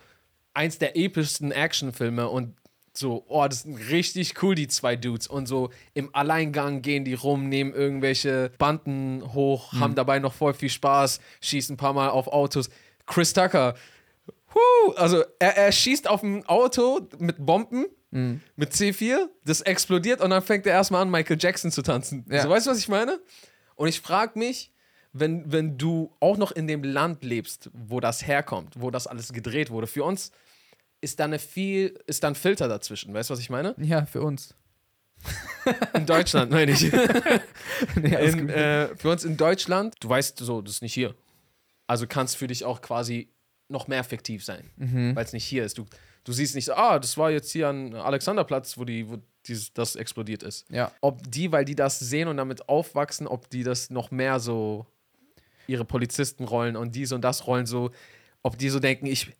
[0.53, 2.55] Eins der epischsten Actionfilme und
[2.93, 5.27] so, oh, das sind richtig cool, die zwei Dudes.
[5.27, 10.53] Und so im Alleingang gehen die rum, nehmen irgendwelche Banden hoch, haben dabei noch voll
[10.53, 12.69] viel Spaß, schießen ein paar Mal auf Autos.
[13.05, 13.75] Chris Tucker,
[14.53, 20.31] huh, also er, er schießt auf ein Auto mit Bomben, mit C4, das explodiert und
[20.31, 22.25] dann fängt er erstmal an, Michael Jackson zu tanzen.
[22.29, 22.43] Ja.
[22.43, 23.21] So, weißt du, was ich meine?
[23.81, 24.69] Und ich frage mich,
[25.11, 29.33] wenn, wenn du auch noch in dem Land lebst, wo das herkommt, wo das alles
[29.33, 30.31] gedreht wurde, für uns
[31.01, 33.73] ist da eine viel, ist da ein Filter dazwischen, weißt du, was ich meine?
[33.79, 34.53] Ja, für uns.
[35.95, 36.91] In Deutschland, meine ich.
[37.95, 41.15] Nee, In, äh, für uns in Deutschland, du weißt so, das ist nicht hier.
[41.87, 43.29] Also kann es für dich auch quasi
[43.67, 44.69] noch mehr fiktiv sein,
[45.15, 45.79] weil es nicht hier ist.
[45.79, 45.87] Du,
[46.23, 49.17] du siehst nicht so, ah, das war jetzt hier an Alexanderplatz, wo die, wo
[49.47, 50.65] dieses, das explodiert ist.
[50.69, 50.91] Ja.
[51.01, 54.85] Ob die, weil die das sehen und damit aufwachsen, ob die das noch mehr so
[55.67, 57.91] ihre Polizistenrollen und dies und das Rollen so,
[58.43, 59.31] ob die so denken, ich,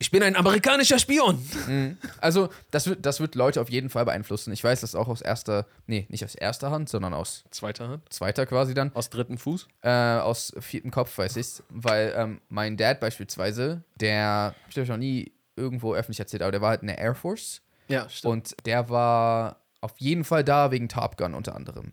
[0.00, 1.44] ich bin ein amerikanischer Spion.
[2.20, 4.52] Also, das wird, das wird Leute auf jeden Fall beeinflussen.
[4.52, 8.12] Ich weiß das auch aus erster, nee, nicht aus erster Hand, sondern aus Zweiter Hand.
[8.12, 8.94] zweiter quasi dann.
[8.94, 9.66] Aus dritten Fuß.
[9.82, 11.64] Äh, aus viertem Kopf weiß ich's.
[11.68, 16.60] Weil ähm, mein Dad beispielsweise, der, ich euch noch nie irgendwo öffentlich erzählt, aber der
[16.60, 17.60] war halt in der Air Force.
[17.88, 18.32] Ja, stimmt.
[18.32, 21.92] Und der war auf jeden Fall da wegen Top Gun unter anderem.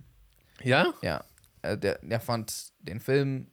[0.64, 0.94] ja?
[1.02, 1.24] Ja.
[1.62, 3.52] Äh, der, der fand den Film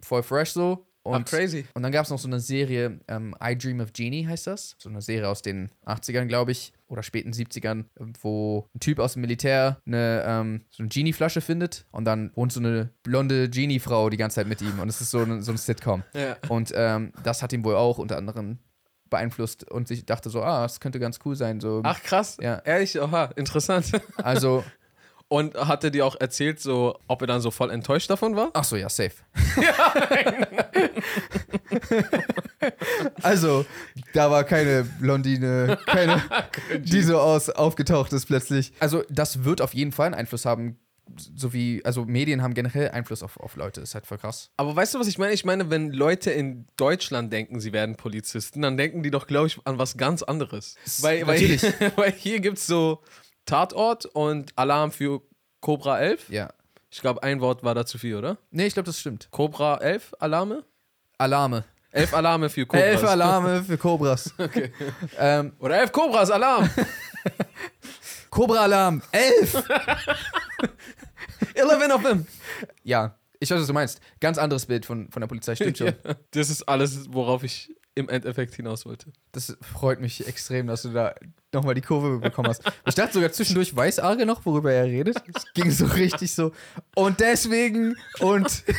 [0.00, 0.84] voll fresh so.
[1.04, 1.64] Und, Ach, crazy.
[1.72, 4.76] und dann gab es noch so eine Serie, ähm, I Dream of Genie heißt das.
[4.78, 7.84] So eine Serie aus den 80ern, glaube ich, oder späten 70ern,
[8.20, 12.52] wo ein Typ aus dem Militär eine, ähm, so eine Genie-Flasche findet und dann wohnt
[12.52, 15.50] so eine blonde Genie-Frau die ganze Zeit mit ihm und es ist so, eine, so
[15.52, 16.02] ein Sitcom.
[16.12, 16.36] Ja.
[16.48, 18.58] Und ähm, das hat ihn wohl auch unter anderem
[19.10, 21.60] beeinflusst und ich dachte so, ah, das könnte ganz cool sein.
[21.60, 21.80] So.
[21.84, 22.36] Ach, krass.
[22.40, 22.58] Ja.
[22.64, 23.00] Ehrlich?
[23.00, 23.92] Oha, interessant.
[24.16, 24.64] Also,
[25.30, 28.48] Und hat er dir auch erzählt, so, ob er dann so voll enttäuscht davon war?
[28.54, 29.12] ach so, ja, safe.
[33.22, 33.66] also,
[34.14, 36.22] da war keine Blondine, keine,
[36.78, 38.72] die so aus aufgetaucht ist plötzlich.
[38.80, 40.78] Also, das wird auf jeden Fall einen Einfluss haben,
[41.16, 44.50] so wie, also Medien haben generell Einfluss auf, auf Leute, ist halt voll krass.
[44.56, 45.32] Aber weißt du, was ich meine?
[45.32, 49.46] Ich meine, wenn Leute in Deutschland denken, sie werden Polizisten, dann denken die doch, glaube
[49.48, 50.76] ich, an was ganz anderes.
[51.00, 51.40] Weil, weil,
[51.96, 53.02] weil hier gibt es so
[53.46, 55.22] Tatort und Alarm für
[55.60, 56.28] Cobra 11.
[56.30, 56.50] Ja.
[56.90, 58.38] Ich glaube, ein Wort war da zu viel, oder?
[58.50, 59.28] Nee, ich glaube, das stimmt.
[59.30, 60.64] Cobra 11 Alarme?
[61.18, 61.64] Alarme.
[61.90, 62.86] Elf Alarme für Cobras.
[62.86, 64.34] Elf Alarme für Cobras.
[64.38, 64.72] Okay.
[65.18, 66.70] ähm, Oder elf Cobras, Alarm!
[68.30, 69.02] Cobra-Alarm.
[69.12, 69.54] Elf!
[71.54, 72.26] 11 of them!
[72.82, 74.00] ja, ich weiß, was du meinst.
[74.20, 75.88] Ganz anderes Bild von, von der Polizei, stimmt schon.
[75.88, 79.12] Ja, das ist alles, worauf ich im Endeffekt hinaus wollte.
[79.32, 81.14] Das freut mich extrem, dass du da
[81.52, 82.62] nochmal die Kurve bekommen hast.
[82.86, 85.16] Ich dachte sogar zwischendurch, weiß Arge noch, worüber er redet?
[85.34, 86.52] Es ging so richtig so.
[86.94, 88.64] Und deswegen und.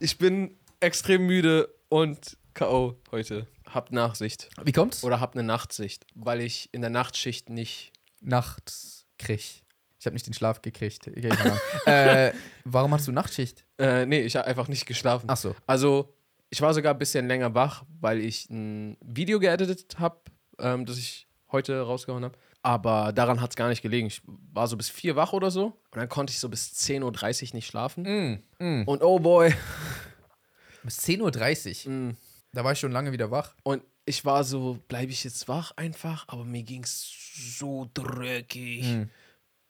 [0.00, 2.96] Ich bin extrem müde und K.O.
[3.10, 3.48] heute.
[3.72, 4.48] Hab Nachsicht.
[4.62, 5.04] Wie kommt's?
[5.04, 7.92] Oder hab eine Nachtsicht, weil ich in der Nachtschicht nicht.
[8.20, 9.62] Nachts krieg.
[10.00, 11.06] Ich habe nicht den Schlaf gekriegt.
[11.86, 12.32] Äh,
[12.64, 13.64] warum hast du Nachtschicht?
[13.78, 15.26] Äh, nee, ich habe einfach nicht geschlafen.
[15.28, 15.54] Ach so.
[15.66, 16.14] Also,
[16.50, 20.20] ich war sogar ein bisschen länger wach, weil ich ein Video geeditet habe,
[20.58, 22.38] ähm, das ich heute rausgehauen habe.
[22.62, 24.08] Aber daran hat es gar nicht gelegen.
[24.08, 25.66] Ich war so bis vier wach oder so.
[25.66, 28.42] Und dann konnte ich so bis 10.30 Uhr nicht schlafen.
[28.58, 28.82] Mm, mm.
[28.84, 29.54] Und oh boy.
[30.82, 31.92] Bis 10.30 Uhr.
[31.92, 32.16] Mm.
[32.52, 33.54] Da war ich schon lange wieder wach.
[33.62, 36.24] Und ich war so, bleibe ich jetzt wach einfach?
[36.28, 37.12] Aber mir ging es
[37.58, 39.10] so dreckig, Mhm.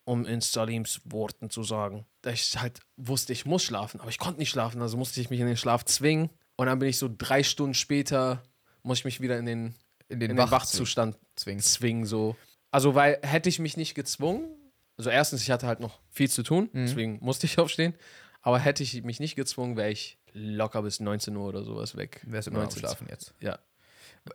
[0.05, 2.07] um in Salims Worten zu sagen.
[2.23, 4.81] Dass ich halt wusste, ich muss schlafen, aber ich konnte nicht schlafen.
[4.81, 6.31] Also musste ich mich in den Schlaf zwingen.
[6.57, 8.43] Und dann bin ich so drei Stunden später,
[8.83, 9.75] muss ich mich wieder in den,
[10.09, 11.61] In den, in den Wach Wachzustand zwingen.
[11.63, 12.07] zwingen.
[12.07, 12.37] So.
[12.71, 14.49] Also, weil hätte ich mich nicht gezwungen,
[14.97, 16.87] also erstens, ich hatte halt noch viel zu tun, Mhm.
[16.87, 17.95] deswegen musste ich aufstehen.
[18.41, 22.21] Aber hätte ich mich nicht gezwungen, wäre ich locker bis 19 Uhr oder sowas weg.
[22.27, 23.35] Wärst du immer 19, schlafen jetzt.
[23.41, 23.59] Ja.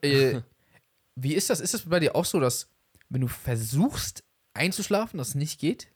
[0.01, 0.41] Äh,
[1.15, 1.59] wie ist das?
[1.59, 2.69] Ist das bei dir auch so, dass
[3.09, 5.87] wenn du versuchst einzuschlafen, das nicht geht?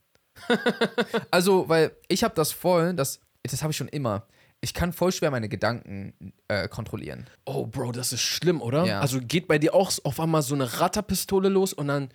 [1.31, 4.27] also, weil ich habe das voll, das, das habe ich schon immer.
[4.59, 7.27] Ich kann voll schwer meine Gedanken äh, kontrollieren.
[7.45, 8.85] Oh, Bro, das ist schlimm, oder?
[8.85, 8.99] Ja.
[9.01, 12.09] Also geht bei dir auch auf einmal so eine Ratterpistole los und dann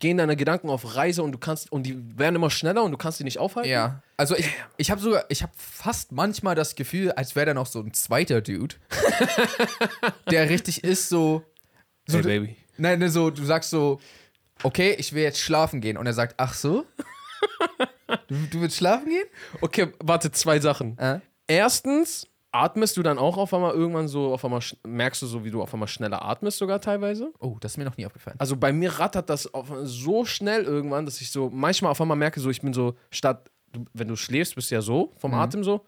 [0.00, 2.98] gehen deine Gedanken auf Reise und du kannst und die werden immer schneller und du
[2.98, 3.70] kannst die nicht aufhalten.
[3.70, 4.02] Ja.
[4.16, 7.66] Also ich, ich habe sogar, ich habe fast manchmal das Gefühl, als wäre da noch
[7.66, 8.74] so ein zweiter Dude,
[10.30, 11.44] der richtig ist so.
[12.06, 12.56] so Hey, Baby.
[12.76, 14.00] Nein, ne, so, du sagst so,
[14.62, 15.96] okay, ich will jetzt schlafen gehen.
[15.96, 16.84] Und er sagt, ach so?
[18.28, 19.26] Du, du willst schlafen gehen?
[19.60, 20.96] Okay, warte, zwei Sachen.
[20.98, 21.20] Äh?
[21.46, 25.50] Erstens, atmest du dann auch auf einmal irgendwann so, auf einmal merkst du so, wie
[25.50, 27.32] du auf einmal schneller atmest sogar teilweise?
[27.40, 28.36] Oh, das ist mir noch nie aufgefallen.
[28.38, 32.16] Also bei mir rattert das auf, so schnell irgendwann, dass ich so manchmal auf einmal
[32.16, 35.32] merke, so ich bin so, statt, du, wenn du schläfst, bist du ja so, vom
[35.32, 35.38] Mhm.
[35.38, 35.84] Atem so.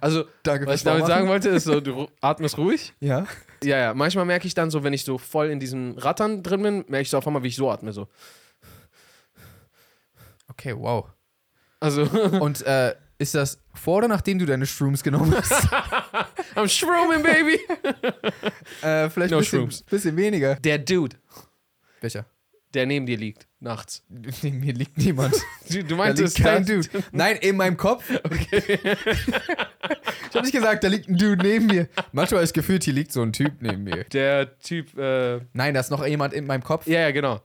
[0.00, 2.92] also, Danke was ich damit sagen wollte, ist so, du atmest ruhig.
[3.00, 3.26] Ja.
[3.64, 6.62] Ja, ja, manchmal merke ich dann so, wenn ich so voll in diesem Rattern drin
[6.62, 8.08] bin, merke ich so auf einmal, wie ich so atme, so.
[10.48, 11.06] Okay, wow.
[11.82, 12.02] Also,
[12.40, 15.52] Und äh, ist das vor oder nachdem du deine Shrooms genommen hast?
[16.56, 17.58] I'm shrooming, baby!
[18.82, 19.82] äh, vielleicht No ein bisschen, Shrooms.
[19.82, 20.56] bisschen weniger.
[20.56, 21.16] Der Dude,
[22.00, 22.24] Welcher?
[22.74, 24.02] der neben dir liegt, nachts.
[24.08, 25.34] Neben mir liegt niemand.
[25.68, 27.04] Du, du Da meintest liegt kein das- Dude.
[27.12, 28.04] Nein, in meinem Kopf.
[28.24, 28.78] Okay.
[28.80, 31.88] ich habe nicht gesagt, da liegt ein Dude neben mir.
[32.12, 34.04] Manchmal ist gefühlt, hier liegt so ein Typ neben mir.
[34.04, 37.40] Der Typ, äh, Nein, da ist noch jemand in meinem Kopf, ja, ja, genau.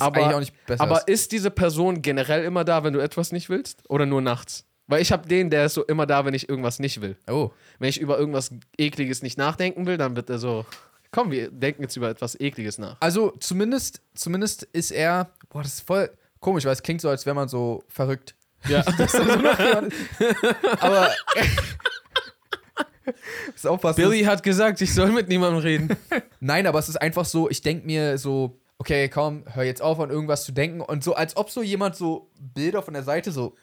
[0.00, 1.08] Was aber- eigentlich auch nicht besser Aber ist.
[1.08, 3.82] ist diese Person generell immer da, wenn du etwas nicht willst?
[3.88, 4.64] Oder nur nachts?
[4.86, 7.16] Weil ich habe den, der ist so immer da, wenn ich irgendwas nicht will.
[7.28, 7.50] Oh.
[7.80, 10.64] Wenn ich über irgendwas Ekliges nicht nachdenken will, dann wird er so
[11.10, 12.96] Komm, wir denken jetzt über etwas Ekliges nach.
[13.00, 17.24] Also zumindest, zumindest ist er, boah, das ist voll komisch, weil es klingt so, als
[17.26, 18.34] wäre man so verrückt.
[18.68, 18.84] Ja.
[20.80, 21.10] Aber
[23.54, 23.96] ist aufpassen.
[23.96, 25.96] Billy hat gesagt, ich soll mit niemandem reden.
[26.40, 29.98] Nein, aber es ist einfach so, ich denke mir so, okay, komm, hör jetzt auf
[30.00, 33.32] an irgendwas zu denken und so, als ob so jemand so Bilder von der Seite
[33.32, 33.54] so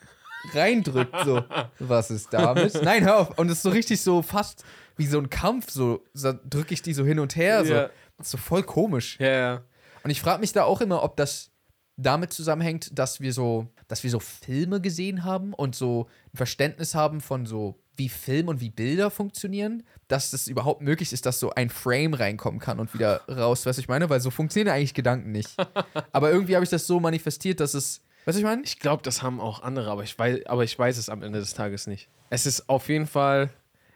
[0.54, 1.44] reindrückt, so,
[1.80, 2.82] was ist damit?
[2.84, 3.38] Nein, hör auf.
[3.38, 4.64] Und es ist so richtig so fast
[4.98, 7.74] wie so ein Kampf, so, so drücke ich die so hin und her, so.
[7.74, 7.90] Ja.
[8.18, 9.18] Das ist so voll komisch.
[9.20, 9.62] Ja, ja.
[10.04, 11.52] Und ich frage mich da auch immer, ob das
[11.96, 16.96] damit zusammenhängt, dass wir so, dass wir so Filme gesehen haben und so ein Verständnis
[16.96, 21.40] haben von so, wie Film und wie Bilder funktionieren, dass das überhaupt möglich ist, dass
[21.40, 24.10] so ein Frame reinkommen kann und wieder raus, weißt du, ich meine?
[24.10, 25.56] Weil so funktionieren eigentlich Gedanken nicht.
[26.12, 28.64] Aber irgendwie habe ich das so manifestiert, dass es, weißt du, ich meine?
[28.64, 31.40] Ich glaube, das haben auch andere, aber ich, weiß, aber ich weiß es am Ende
[31.40, 32.10] des Tages nicht.
[32.30, 33.50] Es ist auf jeden Fall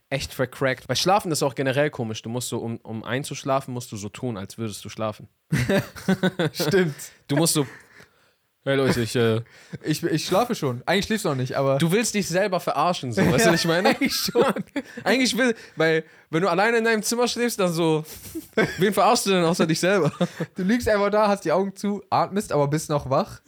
[0.10, 0.88] echt vercrackt.
[0.88, 2.22] Weil Schlafen ist auch generell komisch.
[2.22, 5.28] Du musst so, um, um einzuschlafen, musst du so tun, als würdest du schlafen.
[6.54, 6.96] Stimmt.
[7.28, 7.66] Du musst so.
[8.68, 9.16] Hey Leute, ich.
[9.16, 9.42] Äh,
[9.86, 10.84] Ich, ich schlafe schon.
[10.86, 11.78] Eigentlich schläfst du noch nicht, aber.
[11.78, 13.22] du willst dich selber verarschen, so.
[13.32, 13.90] Weißt du, was ich meine?
[13.90, 14.44] Eigentlich schon.
[15.06, 15.56] Eigentlich will.
[15.78, 18.04] Weil, wenn du alleine in deinem Zimmer schläfst, dann so.
[18.78, 20.12] Wen verarschst du denn außer dich selber?
[20.56, 23.40] Du liegst einfach da, hast die Augen zu, atmest, aber bist noch wach.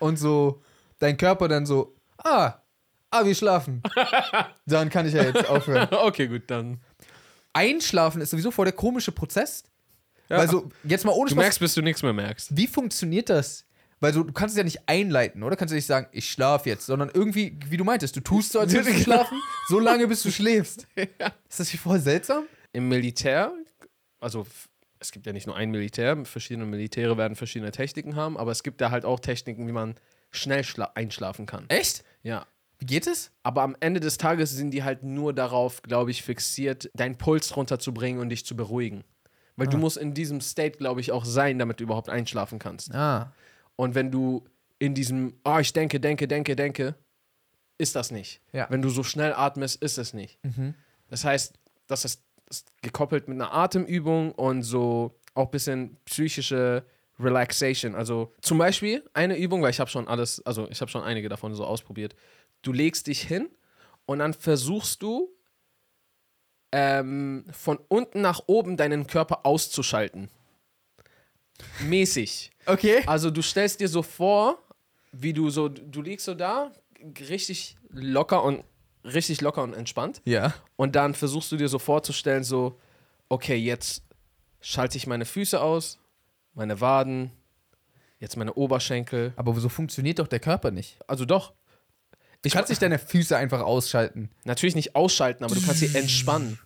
[0.00, 0.60] Und so
[0.98, 2.54] dein Körper dann so, ah,
[3.10, 3.82] ah, wir schlafen.
[4.66, 5.88] Dann kann ich ja jetzt aufhören.
[5.92, 6.78] okay, gut, dann.
[7.54, 9.64] Einschlafen ist sowieso voll der komische Prozess.
[10.28, 10.36] Ja.
[10.36, 12.54] Weil so, jetzt mal ohne Du Spaß, merkst, bis du nichts mehr merkst.
[12.54, 13.64] wie funktioniert das?
[14.00, 15.56] Weil so, du kannst es ja nicht einleiten, oder?
[15.56, 18.60] Kannst du nicht sagen, ich schlafe jetzt, sondern irgendwie, wie du meintest, du tust so,
[18.60, 20.86] als würdest du schlafen, so lange, bis du schläfst.
[20.96, 22.44] Ist das nicht voll seltsam?
[22.72, 23.52] Im Militär,
[24.20, 24.46] also
[25.00, 28.62] es gibt ja nicht nur ein Militär, verschiedene Militäre werden verschiedene Techniken haben, aber es
[28.62, 29.94] gibt da halt auch Techniken, wie man
[30.30, 31.64] schnell schla- einschlafen kann.
[31.68, 32.04] Echt?
[32.22, 32.46] Ja.
[32.78, 33.32] Wie geht es?
[33.42, 37.56] Aber am Ende des Tages sind die halt nur darauf, glaube ich, fixiert, deinen Puls
[37.56, 39.02] runterzubringen und dich zu beruhigen.
[39.56, 42.94] Weil du musst in diesem State, glaube ich, auch sein, damit du überhaupt einschlafen kannst.
[42.94, 43.32] Ah.
[43.78, 44.44] Und wenn du
[44.80, 46.96] in diesem, oh, ich denke, denke, denke, denke,
[47.78, 48.40] ist das nicht.
[48.52, 48.66] Ja.
[48.70, 50.40] Wenn du so schnell atmest, ist es nicht.
[51.08, 56.84] Das heißt, das ist, ist gekoppelt mit einer Atemübung und so auch ein bisschen psychische
[57.20, 57.94] Relaxation.
[57.94, 61.28] Also zum Beispiel eine Übung, weil ich habe schon alles, also ich habe schon einige
[61.28, 62.16] davon so ausprobiert.
[62.62, 63.48] Du legst dich hin
[64.06, 65.30] und dann versuchst du
[66.72, 70.30] ähm, von unten nach oben deinen Körper auszuschalten.
[71.80, 72.50] Mäßig.
[72.68, 73.02] Okay.
[73.06, 74.58] Also du stellst dir so vor,
[75.12, 76.72] wie du so, du liegst so da,
[77.28, 78.62] richtig locker und
[79.04, 80.20] richtig locker und entspannt.
[80.24, 80.54] Ja.
[80.76, 82.78] Und dann versuchst du dir so vorzustellen, so,
[83.28, 84.02] okay, jetzt
[84.60, 85.98] schalte ich meine Füße aus,
[86.54, 87.30] meine Waden,
[88.18, 89.32] jetzt meine Oberschenkel.
[89.36, 90.98] Aber so funktioniert doch der Körper nicht.
[91.06, 91.54] Also doch.
[92.42, 94.30] Du kannst nicht deine Füße einfach ausschalten.
[94.44, 96.58] Natürlich nicht ausschalten, aber du kannst sie entspannen.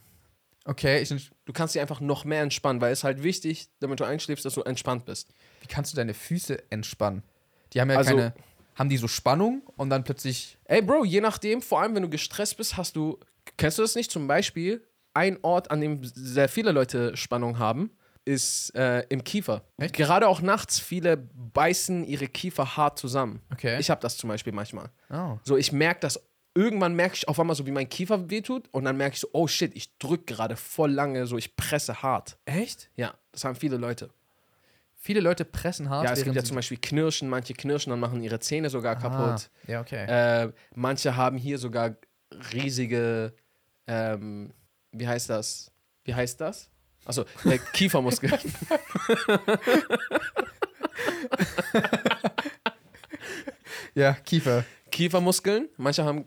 [0.65, 4.05] Okay, ich, Du kannst sie einfach noch mehr entspannen, weil es halt wichtig, damit du
[4.05, 5.35] einschläfst, dass du entspannt bist.
[5.63, 7.23] Wie kannst du deine Füße entspannen?
[7.73, 8.35] Die haben ja Also- keine.
[8.75, 10.57] Haben die so Spannung und dann plötzlich.
[10.65, 13.19] Ey, Bro, je nachdem, vor allem wenn du gestresst bist, hast du,
[13.59, 14.11] kennst du das nicht?
[14.11, 17.91] Zum Beispiel, ein Ort, an dem sehr viele Leute Spannung haben,
[18.25, 19.63] ist äh, im Kiefer.
[19.77, 19.95] Echt?
[19.95, 23.43] Gerade auch nachts, viele beißen ihre Kiefer hart zusammen.
[23.53, 23.79] Okay.
[23.79, 24.89] Ich habe das zum Beispiel manchmal.
[25.11, 25.39] Oh.
[25.45, 26.19] So, ich merke das,
[26.55, 29.29] irgendwann merke ich auf einmal so, wie mein Kiefer wehtut und dann merke ich so,
[29.35, 32.39] oh shit, ich drücke gerade voll lange, so ich presse hart.
[32.47, 32.89] Echt?
[32.97, 34.09] Ja, das haben viele Leute.
[35.05, 36.05] Viele Leute pressen hart.
[36.05, 39.51] Ja, es gibt ja zum Beispiel Knirschen, manche knirschen und machen ihre Zähne sogar kaputt.
[39.67, 40.05] Ah, ja, okay.
[40.07, 41.97] Äh, manche haben hier sogar
[42.53, 43.35] riesige,
[43.89, 44.55] ähm,
[44.93, 45.73] wie heißt das?
[46.05, 46.71] Wie heißt das?
[47.05, 48.33] Also äh, Kiefermuskeln.
[53.95, 54.65] ja, Kiefer.
[54.91, 55.69] Kiefermuskeln.
[55.77, 56.27] Manche haben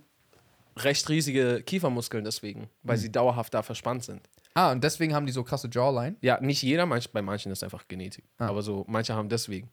[0.78, 3.02] recht riesige Kiefermuskeln deswegen, weil Hm.
[3.04, 4.22] sie dauerhaft da verspannt sind.
[4.56, 6.16] Ah, und deswegen haben die so krasse Jawline.
[6.22, 8.26] Ja, nicht jeder, manch, bei manchen ist einfach Genetik.
[8.38, 8.48] Ah.
[8.48, 9.70] Aber so, manche haben deswegen.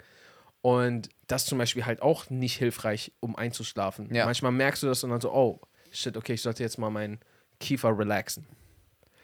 [0.61, 4.12] Und das zum Beispiel halt auch nicht hilfreich, um einzuschlafen.
[4.14, 4.27] Ja.
[4.27, 5.61] Manchmal merkst du das und dann so, oh,
[5.92, 7.21] shit, okay, ich sollte jetzt mal meinen
[7.61, 8.47] Kiefer relaxen.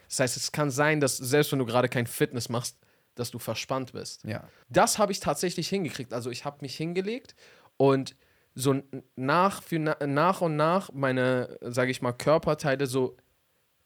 [0.09, 2.79] Das heißt, es kann sein, dass selbst wenn du gerade kein Fitness machst,
[3.16, 4.25] dass du verspannt bist.
[4.25, 4.49] Ja.
[4.68, 6.12] Das habe ich tatsächlich hingekriegt.
[6.12, 7.35] Also ich habe mich hingelegt
[7.77, 8.16] und
[8.55, 8.81] so
[9.16, 13.16] nach, für na, nach und nach meine, sage ich mal, Körperteile so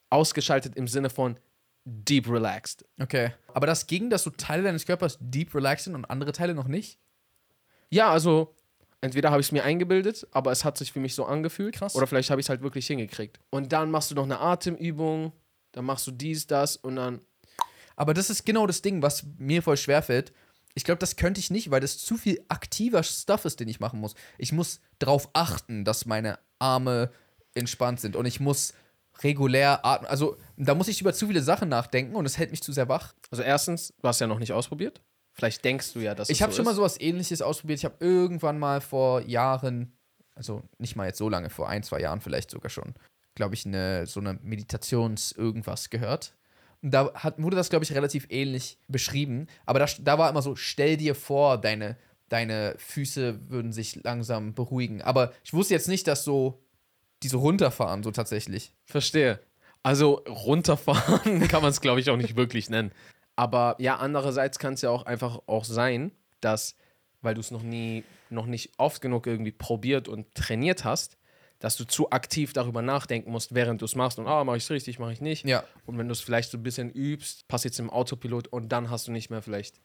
[0.09, 1.37] ausgeschaltet im Sinne von
[1.85, 2.85] deep relaxed.
[2.99, 3.31] Okay.
[3.53, 6.67] Aber das ging, dass so Teile deines Körpers deep relaxed sind und andere Teile noch
[6.67, 6.99] nicht?
[7.89, 8.55] Ja, also
[9.01, 11.75] entweder habe ich es mir eingebildet, aber es hat sich für mich so angefühlt.
[11.75, 11.95] Krass.
[11.95, 13.39] Oder vielleicht habe ich es halt wirklich hingekriegt.
[13.49, 15.33] Und dann machst du noch eine Atemübung,
[15.73, 17.21] dann machst du dies, das und dann.
[17.95, 20.33] Aber das ist genau das Ding, was mir voll schwer fällt.
[20.75, 23.79] Ich glaube, das könnte ich nicht, weil das zu viel aktiver Stuff ist, den ich
[23.79, 24.15] machen muss.
[24.39, 27.11] Ich muss darauf achten, dass meine Arme
[27.53, 28.73] entspannt sind und ich muss
[29.21, 30.09] regulär atmen.
[30.09, 32.89] Also da muss ich über zu viele Sachen nachdenken und es hält mich zu sehr
[32.89, 33.13] wach.
[33.31, 35.01] Also erstens, du hast ja noch nicht ausprobiert.
[35.33, 36.77] Vielleicht denkst du ja, dass es Ich habe so schon mal ist.
[36.77, 37.79] sowas ähnliches ausprobiert.
[37.79, 39.97] Ich habe irgendwann mal vor Jahren,
[40.35, 42.93] also nicht mal jetzt so lange, vor ein, zwei Jahren vielleicht sogar schon,
[43.35, 46.33] glaube ich, eine, so eine Meditations-Irgendwas gehört.
[46.81, 49.47] Und da hat, wurde das, glaube ich, relativ ähnlich beschrieben.
[49.65, 51.97] Aber da, da war immer so, stell dir vor, deine,
[52.29, 55.01] deine Füße würden sich langsam beruhigen.
[55.01, 56.62] Aber ich wusste jetzt nicht, dass so
[57.23, 58.71] die so runterfahren, so tatsächlich.
[58.85, 59.39] Verstehe.
[59.81, 62.91] Also runterfahren kann man es, glaube ich, auch nicht wirklich nennen.
[63.35, 66.75] Aber ja, andererseits kann es ja auch einfach auch sein, dass,
[67.21, 71.17] weil du es noch nie, noch nicht oft genug irgendwie probiert und trainiert hast,
[71.59, 74.63] dass du zu aktiv darüber nachdenken musst, während du es machst und ah, mache ich
[74.63, 75.45] es richtig, mache ich nicht.
[75.45, 75.63] Ja.
[75.85, 78.89] Und wenn du es vielleicht so ein bisschen übst, passiert es im Autopilot und dann
[78.89, 79.79] hast du nicht mehr vielleicht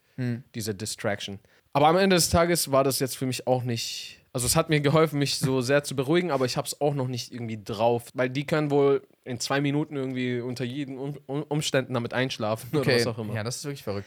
[0.54, 1.38] diese Distraction.
[1.72, 4.18] Aber am Ende des Tages war das jetzt für mich auch nicht.
[4.38, 6.94] Also es hat mir geholfen, mich so sehr zu beruhigen, aber ich habe es auch
[6.94, 11.18] noch nicht irgendwie drauf, weil die können wohl in zwei Minuten irgendwie unter jeden um
[11.26, 13.34] um Umständen damit einschlafen oder was auch immer.
[13.34, 14.06] Ja, das ist wirklich verrückt.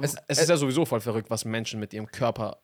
[0.00, 2.62] es, es ist ja sowieso voll verrückt, was Menschen mit ihrem Körper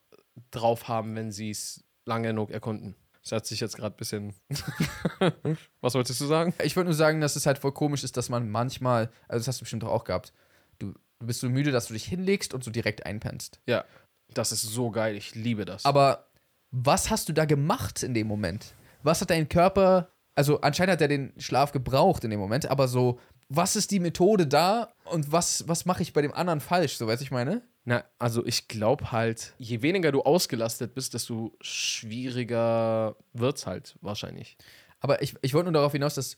[0.49, 2.95] drauf haben, wenn sie es lange genug erkunden.
[3.21, 4.33] Das hat sich jetzt gerade ein bisschen.
[5.81, 6.55] was wolltest du sagen?
[6.63, 9.49] Ich wollte nur sagen, dass es halt voll komisch ist, dass man manchmal, also das
[9.49, 10.33] hast du bestimmt auch gehabt,
[10.79, 13.61] du, du bist so müde, dass du dich hinlegst und so direkt einpennst.
[13.67, 13.85] Ja,
[14.33, 15.15] das ist so geil.
[15.15, 15.85] Ich liebe das.
[15.85, 16.32] Aber
[16.73, 18.73] was hast du da gemacht in dem Moment?
[19.03, 22.87] Was hat dein Körper, also anscheinend hat er den Schlaf gebraucht in dem Moment, aber
[22.87, 26.97] so, was ist die Methode da und was, was mache ich bei dem anderen falsch,
[26.97, 27.61] so weiß ich meine?
[27.85, 34.57] Na, also ich glaube halt, je weniger du ausgelastet bist, desto schwieriger wird's halt wahrscheinlich.
[34.99, 36.37] Aber ich, ich wollte nur darauf hinaus, dass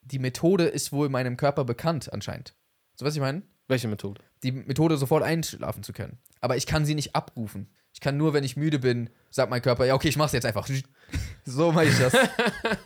[0.00, 2.54] die Methode ist wohl meinem Körper bekannt anscheinend.
[2.94, 3.42] So was ich meine?
[3.66, 4.22] Welche Methode?
[4.42, 6.18] die Methode sofort einschlafen zu können.
[6.40, 7.68] Aber ich kann sie nicht abrufen.
[7.98, 10.46] Ich kann nur, wenn ich müde bin, sagt mein Körper, ja, okay, ich mach's jetzt
[10.46, 10.68] einfach.
[11.44, 12.12] So mache ich das.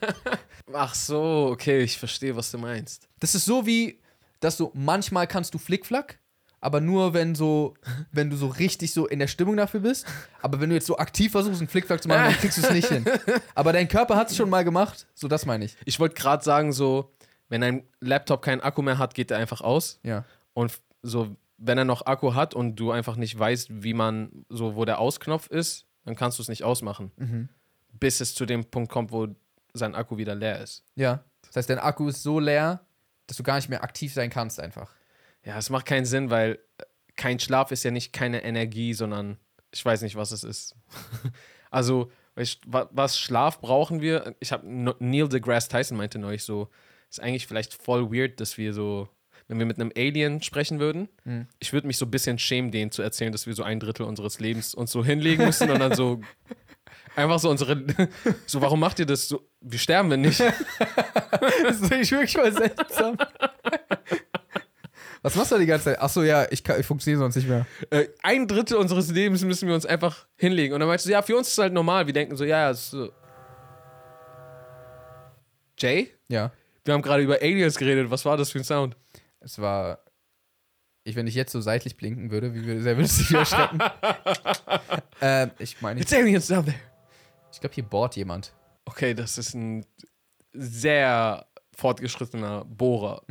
[0.73, 3.09] Ach so, okay, ich verstehe, was du meinst.
[3.21, 4.01] Das ist so wie,
[4.41, 6.19] dass du manchmal kannst du Flickflack,
[6.63, 7.75] aber nur wenn so,
[8.11, 10.07] wenn du so richtig so in der Stimmung dafür bist.
[10.41, 12.71] Aber wenn du jetzt so aktiv versuchst, einen Flickflack zu machen, dann kriegst du es
[12.71, 13.05] nicht hin.
[13.55, 15.07] Aber dein Körper hat es schon mal gemacht.
[15.15, 15.77] So, das meine ich.
[15.85, 17.13] Ich wollte gerade sagen, so,
[17.51, 20.01] wenn ein Laptop keinen Akku mehr hat, geht er einfach aus.
[20.05, 20.25] Ja.
[20.55, 20.73] Und
[21.03, 24.85] so, wenn er noch Akku hat und du einfach nicht weißt, wie man, so, wo
[24.85, 27.13] der Ausknopf ist, dann kannst du es nicht ausmachen.
[27.93, 29.29] Bis es zu dem Punkt kommt, wo
[29.73, 30.85] sein Akku wieder leer ist.
[30.97, 31.25] Ja.
[31.47, 32.85] Das heißt, dein Akku ist so leer,
[33.27, 34.93] dass du gar nicht mehr aktiv sein kannst einfach.
[35.45, 36.85] Ja, es macht keinen Sinn, weil äh,
[37.17, 39.39] kein Schlaf ist ja nicht keine Energie, sondern
[39.71, 40.75] ich weiß nicht, was es ist.
[41.71, 44.35] also, was Schlaf brauchen wir?
[44.41, 46.69] Ich habe Neil deGrasse Tyson meinte neulich so,
[47.09, 49.09] ist eigentlich vielleicht voll weird, dass wir so,
[49.49, 51.09] wenn wir mit einem Alien sprechen würden,
[51.59, 54.05] ich würde mich so ein bisschen schämen, denen zu erzählen, dass wir so ein Drittel
[54.07, 56.21] unseres Lebens uns so hinlegen müssen und dann so
[57.17, 57.85] einfach so unsere,
[58.47, 59.47] so warum macht ihr das so?
[59.61, 60.43] Wir sterben wenn nicht.
[61.65, 63.17] Das ist wirklich wirklich voll seltsam.
[65.23, 66.01] Was machst du die ganze Zeit?
[66.01, 67.65] Achso, ja, ich, kann- ich funktioniere sonst nicht mehr.
[67.91, 70.75] äh, ein Drittel unseres Lebens müssen wir uns einfach hinlegen.
[70.75, 72.07] Und dann meinst du, ja, für uns ist es halt normal.
[72.07, 73.13] Wir denken so, ja, ja, es ist so.
[75.79, 76.53] Jay, Ja.
[76.85, 78.11] wir haben gerade über Aliens geredet.
[78.11, 78.97] Was war das für ein Sound?
[79.43, 79.99] Es war.
[81.05, 83.81] Ich, wenn ich jetzt so seitlich blinken würde, wie würde, sehr würde es dich erschrecken.
[85.21, 86.79] ähm, ich meine, ich, It's aliens down there.
[87.53, 88.55] ich glaube, hier bohrt jemand.
[88.85, 89.85] Okay, das ist ein
[90.53, 93.23] sehr fortgeschrittener Bohrer.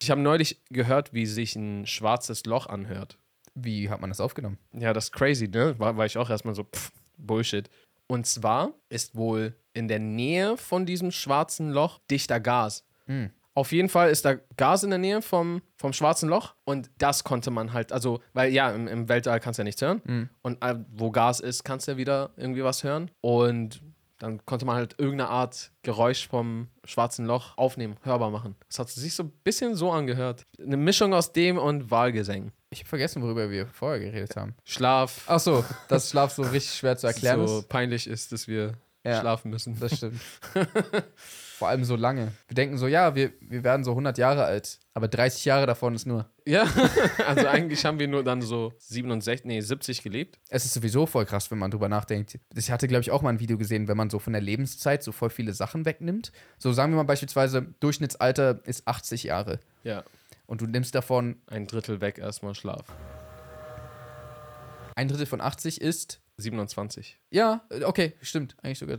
[0.00, 3.18] Ich habe neulich gehört, wie sich ein schwarzes Loch anhört.
[3.54, 4.58] Wie hat man das aufgenommen?
[4.72, 5.76] Ja, das ist crazy, ne?
[5.78, 7.70] War, war ich auch erstmal so, pff, Bullshit.
[8.06, 12.84] Und zwar ist wohl in der Nähe von diesem schwarzen Loch dichter Gas.
[13.56, 17.24] Auf jeden Fall ist da Gas in der Nähe vom, vom schwarzen Loch und das
[17.24, 20.62] konnte man halt, also, weil ja, im, im Weltall kannst du ja nichts hören und
[20.62, 23.80] äh, wo Gas ist, kannst du ja wieder irgendwie was hören und
[24.18, 28.56] dann konnte man halt irgendeine Art Geräusch vom schwarzen Loch aufnehmen, hörbar machen.
[28.68, 30.46] Das hat sich so ein bisschen so angehört.
[30.58, 32.52] Eine Mischung aus dem und Wahlgesängen.
[32.70, 34.54] Ich habe vergessen, worüber wir vorher geredet haben.
[34.64, 37.68] Schlaf, Achso, dass Schlaf so richtig schwer zu erklären so ist.
[37.68, 38.72] peinlich ist, dass wir
[39.04, 39.20] Ja.
[39.20, 39.78] schlafen müssen.
[39.78, 40.20] Das stimmt.
[41.56, 42.32] Vor allem so lange.
[42.48, 44.78] Wir denken so, ja, wir, wir werden so 100 Jahre alt.
[44.92, 46.30] Aber 30 Jahre davon ist nur.
[46.44, 46.66] Ja,
[47.26, 50.38] also eigentlich haben wir nur dann so 67, nee, 70 gelebt.
[50.50, 52.38] Es ist sowieso voll krass, wenn man drüber nachdenkt.
[52.54, 55.02] Ich hatte, glaube ich, auch mal ein Video gesehen, wenn man so von der Lebenszeit
[55.02, 56.30] so voll viele Sachen wegnimmt.
[56.58, 59.58] So sagen wir mal beispielsweise, Durchschnittsalter ist 80 Jahre.
[59.82, 60.04] Ja,
[60.44, 62.84] Und du nimmst davon ein Drittel weg erstmal Schlaf.
[64.94, 66.20] ein Drittel von 80 ist.
[66.36, 67.18] 27.
[67.30, 68.56] Ja, äh, okay, stimmt.
[68.62, 68.98] Eigentlich sogar.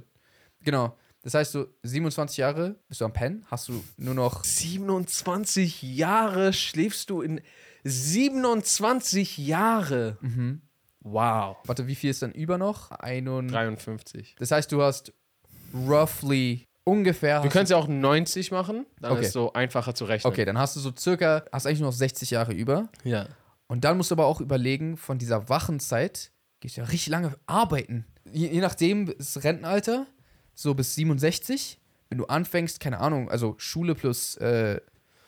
[0.64, 0.97] Genau.
[1.24, 6.53] Das heißt, so 27 Jahre bist du am Pennen, hast du nur noch 27 Jahre
[6.53, 7.41] schläfst du in
[7.84, 10.18] 27 Jahre.
[11.01, 11.57] Wow.
[11.65, 12.91] Warte, wie viel ist dann über noch?
[12.91, 14.36] Ein und 53.
[14.39, 15.13] Das heißt, du hast
[15.74, 17.41] roughly ungefähr.
[17.49, 19.26] Können es ja auch 90 machen, dann Okay.
[19.26, 20.32] ist so einfacher zu rechnen.
[20.32, 22.89] Okay, dann hast du so circa, hast eigentlich nur noch 60 Jahre über.
[23.03, 23.28] Ja.
[23.68, 27.36] Und dann musst du aber auch überlegen, von dieser Wachenzeit gehst du ja richtig lange
[27.45, 28.05] arbeiten.
[28.32, 30.07] Je, je nachdem ist Rentenalter,
[30.58, 31.80] so bis 67.
[32.10, 34.80] Wenn du anfängst, keine Ahnung, also Schule plus äh,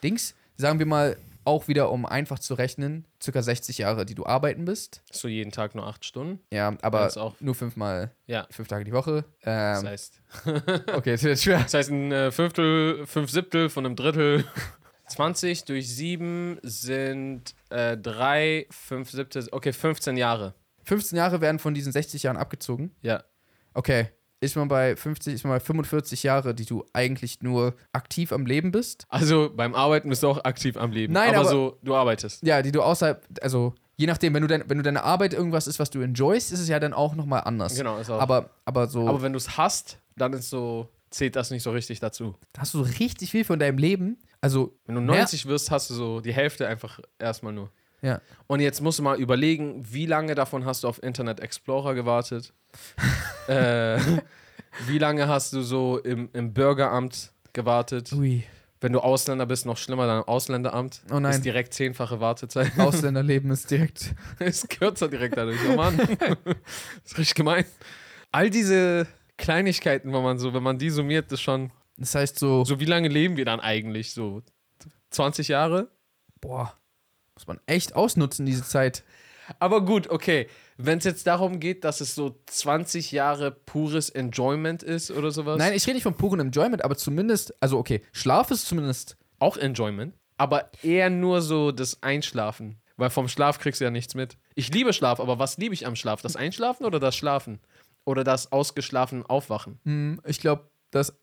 [0.04, 4.26] Dings, sagen wir mal auch wieder, um einfach zu rechnen, circa 60 Jahre, die du
[4.26, 5.02] arbeiten bist.
[5.12, 6.40] So jeden Tag nur 8 Stunden.
[6.54, 7.36] Ja, aber Das auch.
[7.42, 8.48] nur fünfmal, Ja.
[8.52, 9.26] fünf Tage die Woche.
[9.44, 10.22] Das Ähm, heißt,
[10.94, 11.60] okay, das wird schwer.
[11.60, 14.46] das heißt, ein äh, Fünftel, fünf Siebtel von einem Drittel.
[15.08, 20.54] 20 durch 7 sind äh, 3, 5 Siebtel, okay, 15 Jahre.
[20.84, 22.96] 15 Jahre werden von diesen 60 Jahren abgezogen.
[23.02, 23.24] Ja.
[23.74, 24.10] Okay,
[24.42, 28.46] ist man bei 50, ist man bei 45 Jahre, die du eigentlich nur aktiv am
[28.46, 29.06] Leben bist.
[29.10, 31.14] Also beim Arbeiten bist du auch aktiv am Leben.
[31.14, 32.44] Nein, aber, aber- so, du arbeitest.
[32.44, 35.68] Ja, die du außerhalb, also je nachdem, wenn du, dein, wenn du deine Arbeit irgendwas
[35.68, 37.76] ist, was du enjoyst, ist es ja dann auch nochmal anders.
[37.76, 38.22] Genau, ist auch.
[38.22, 41.72] Aber, aber so, aber wenn du es hast, dann ist so, zählt das nicht so
[41.72, 42.36] richtig dazu.
[42.58, 44.18] hast du so richtig viel von deinem Leben.
[44.42, 47.72] Also, Wenn du Mehr- 90 wirst, hast du so die Hälfte einfach erstmal nur.
[48.02, 48.22] Ja.
[48.48, 52.54] Und jetzt musst du mal überlegen, wie lange davon hast du auf Internet Explorer gewartet?
[53.48, 54.00] äh,
[54.88, 58.12] wie lange hast du so im, im Bürgeramt gewartet?
[58.14, 58.44] Ui.
[58.82, 61.02] Wenn du Ausländer bist, noch schlimmer, dann Ausländeramt.
[61.12, 61.34] Oh nein.
[61.34, 62.72] Ist direkt zehnfache Wartezeit.
[62.80, 64.14] Ausländerleben ist direkt.
[64.40, 65.60] ist kürzer direkt dadurch.
[65.70, 66.00] Oh Mann.
[67.04, 67.66] ist richtig gemein.
[68.32, 69.06] All diese
[69.38, 71.72] Kleinigkeiten, wenn man so, wenn man die summiert, ist schon.
[71.98, 74.14] Das heißt so, So, wie lange leben wir dann eigentlich?
[74.14, 74.44] So
[75.10, 75.90] 20 Jahre?
[76.42, 76.74] boah,
[77.40, 79.04] muss man echt ausnutzen, diese Zeit.
[79.60, 80.48] Aber gut, okay.
[80.78, 85.58] Wenn es jetzt darum geht, dass es so 20 Jahre pures Enjoyment ist oder sowas.
[85.58, 89.18] Nein, ich rede nicht von purem Enjoyment, aber zumindest, also okay, Schlaf ist zumindest.
[89.40, 90.14] Auch Enjoyment.
[90.38, 92.82] Aber eher nur so das Einschlafen.
[92.98, 94.38] Weil vom Schlaf kriegst du ja nichts mit.
[94.56, 96.22] Ich liebe Schlaf, aber was liebe ich am Schlaf?
[96.22, 97.60] Das Einschlafen oder das Schlafen?
[98.04, 99.80] Oder das ausgeschlafen Aufwachen?
[99.86, 101.18] Hm, ich glaube, das,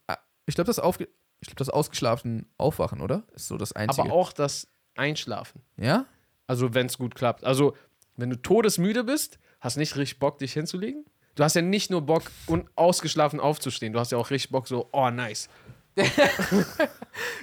[0.47, 1.09] ich glaube, das, aufge,
[1.41, 3.25] ich glaub, das ausgeschlafen Aufwachen, oder?
[3.35, 4.05] Ist so das Einzige.
[4.05, 5.63] Aber auch das Einschlafen.
[5.77, 6.07] ja?
[6.49, 7.45] Also, wenn es gut klappt.
[7.45, 7.77] Also,
[8.17, 11.05] wenn du todesmüde bist, hast nicht richtig Bock, dich hinzulegen.
[11.35, 13.93] Du hast ja nicht nur Bock, un ausgeschlafen aufzustehen.
[13.93, 15.49] Du hast ja auch richtig Bock, so, oh, nice.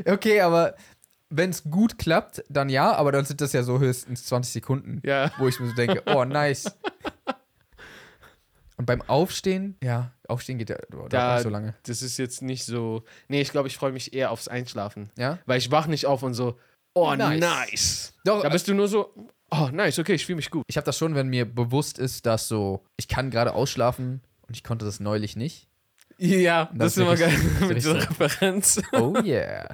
[0.07, 0.75] Okay, aber
[1.29, 5.01] wenn es gut klappt, dann ja, aber dann sind das ja so höchstens 20 Sekunden,
[5.05, 5.31] Ja.
[5.39, 6.77] wo ich mir so denke, oh, nice.
[8.77, 10.77] Und beim Aufstehen, ja, Aufstehen geht ja
[11.09, 11.75] Da- nicht so lange.
[11.83, 13.03] Das ist jetzt nicht so.
[13.27, 15.09] Nee, ich glaube, ich freue mich eher aufs Einschlafen.
[15.17, 15.39] Ja?
[15.45, 16.57] Weil ich wach nicht auf und so,
[16.95, 17.39] oh, Nice.
[17.39, 18.13] nice.
[18.25, 19.13] Doch, Da bist du nur so,
[19.51, 20.63] oh, nice, okay, ich fühle mich gut.
[20.67, 24.55] ich habe das schon, wenn mir bewusst ist, dass so, ich kann gerade ausschlafen und
[24.55, 25.67] ich konnte das neulich nicht.
[26.17, 27.37] Ja, das, Das ist immer geil
[27.67, 27.95] mit dieser.
[27.95, 28.81] Referenz.
[28.93, 29.67] Oh yeah.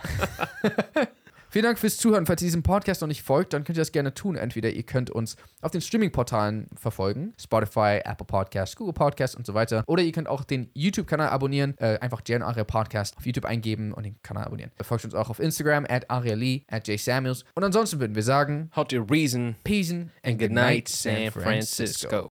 [1.52, 2.28] Vielen Dank fürs Zuhören.
[2.28, 4.36] Falls ihr diesem Podcast noch nicht folgt, dann könnt ihr das gerne tun.
[4.36, 9.56] Entweder ihr könnt uns auf den Streaming-Portalen verfolgen: Spotify, Apple Podcasts, Google Podcasts und so
[9.56, 9.84] weiter.
[9.88, 11.76] Oder ihr könnt auch den YouTube-Kanal abonnieren.
[11.80, 14.72] Äh, einfach Jan Aria Podcast auf YouTube eingeben und den Kanal abonnieren.
[14.82, 17.46] Folgt uns auch auf Instagram, at Aria Lee, at Jay Samuels.
[17.56, 22.28] Und ansonsten würden wir sagen: How to reason Peace and and good night, San Francisco.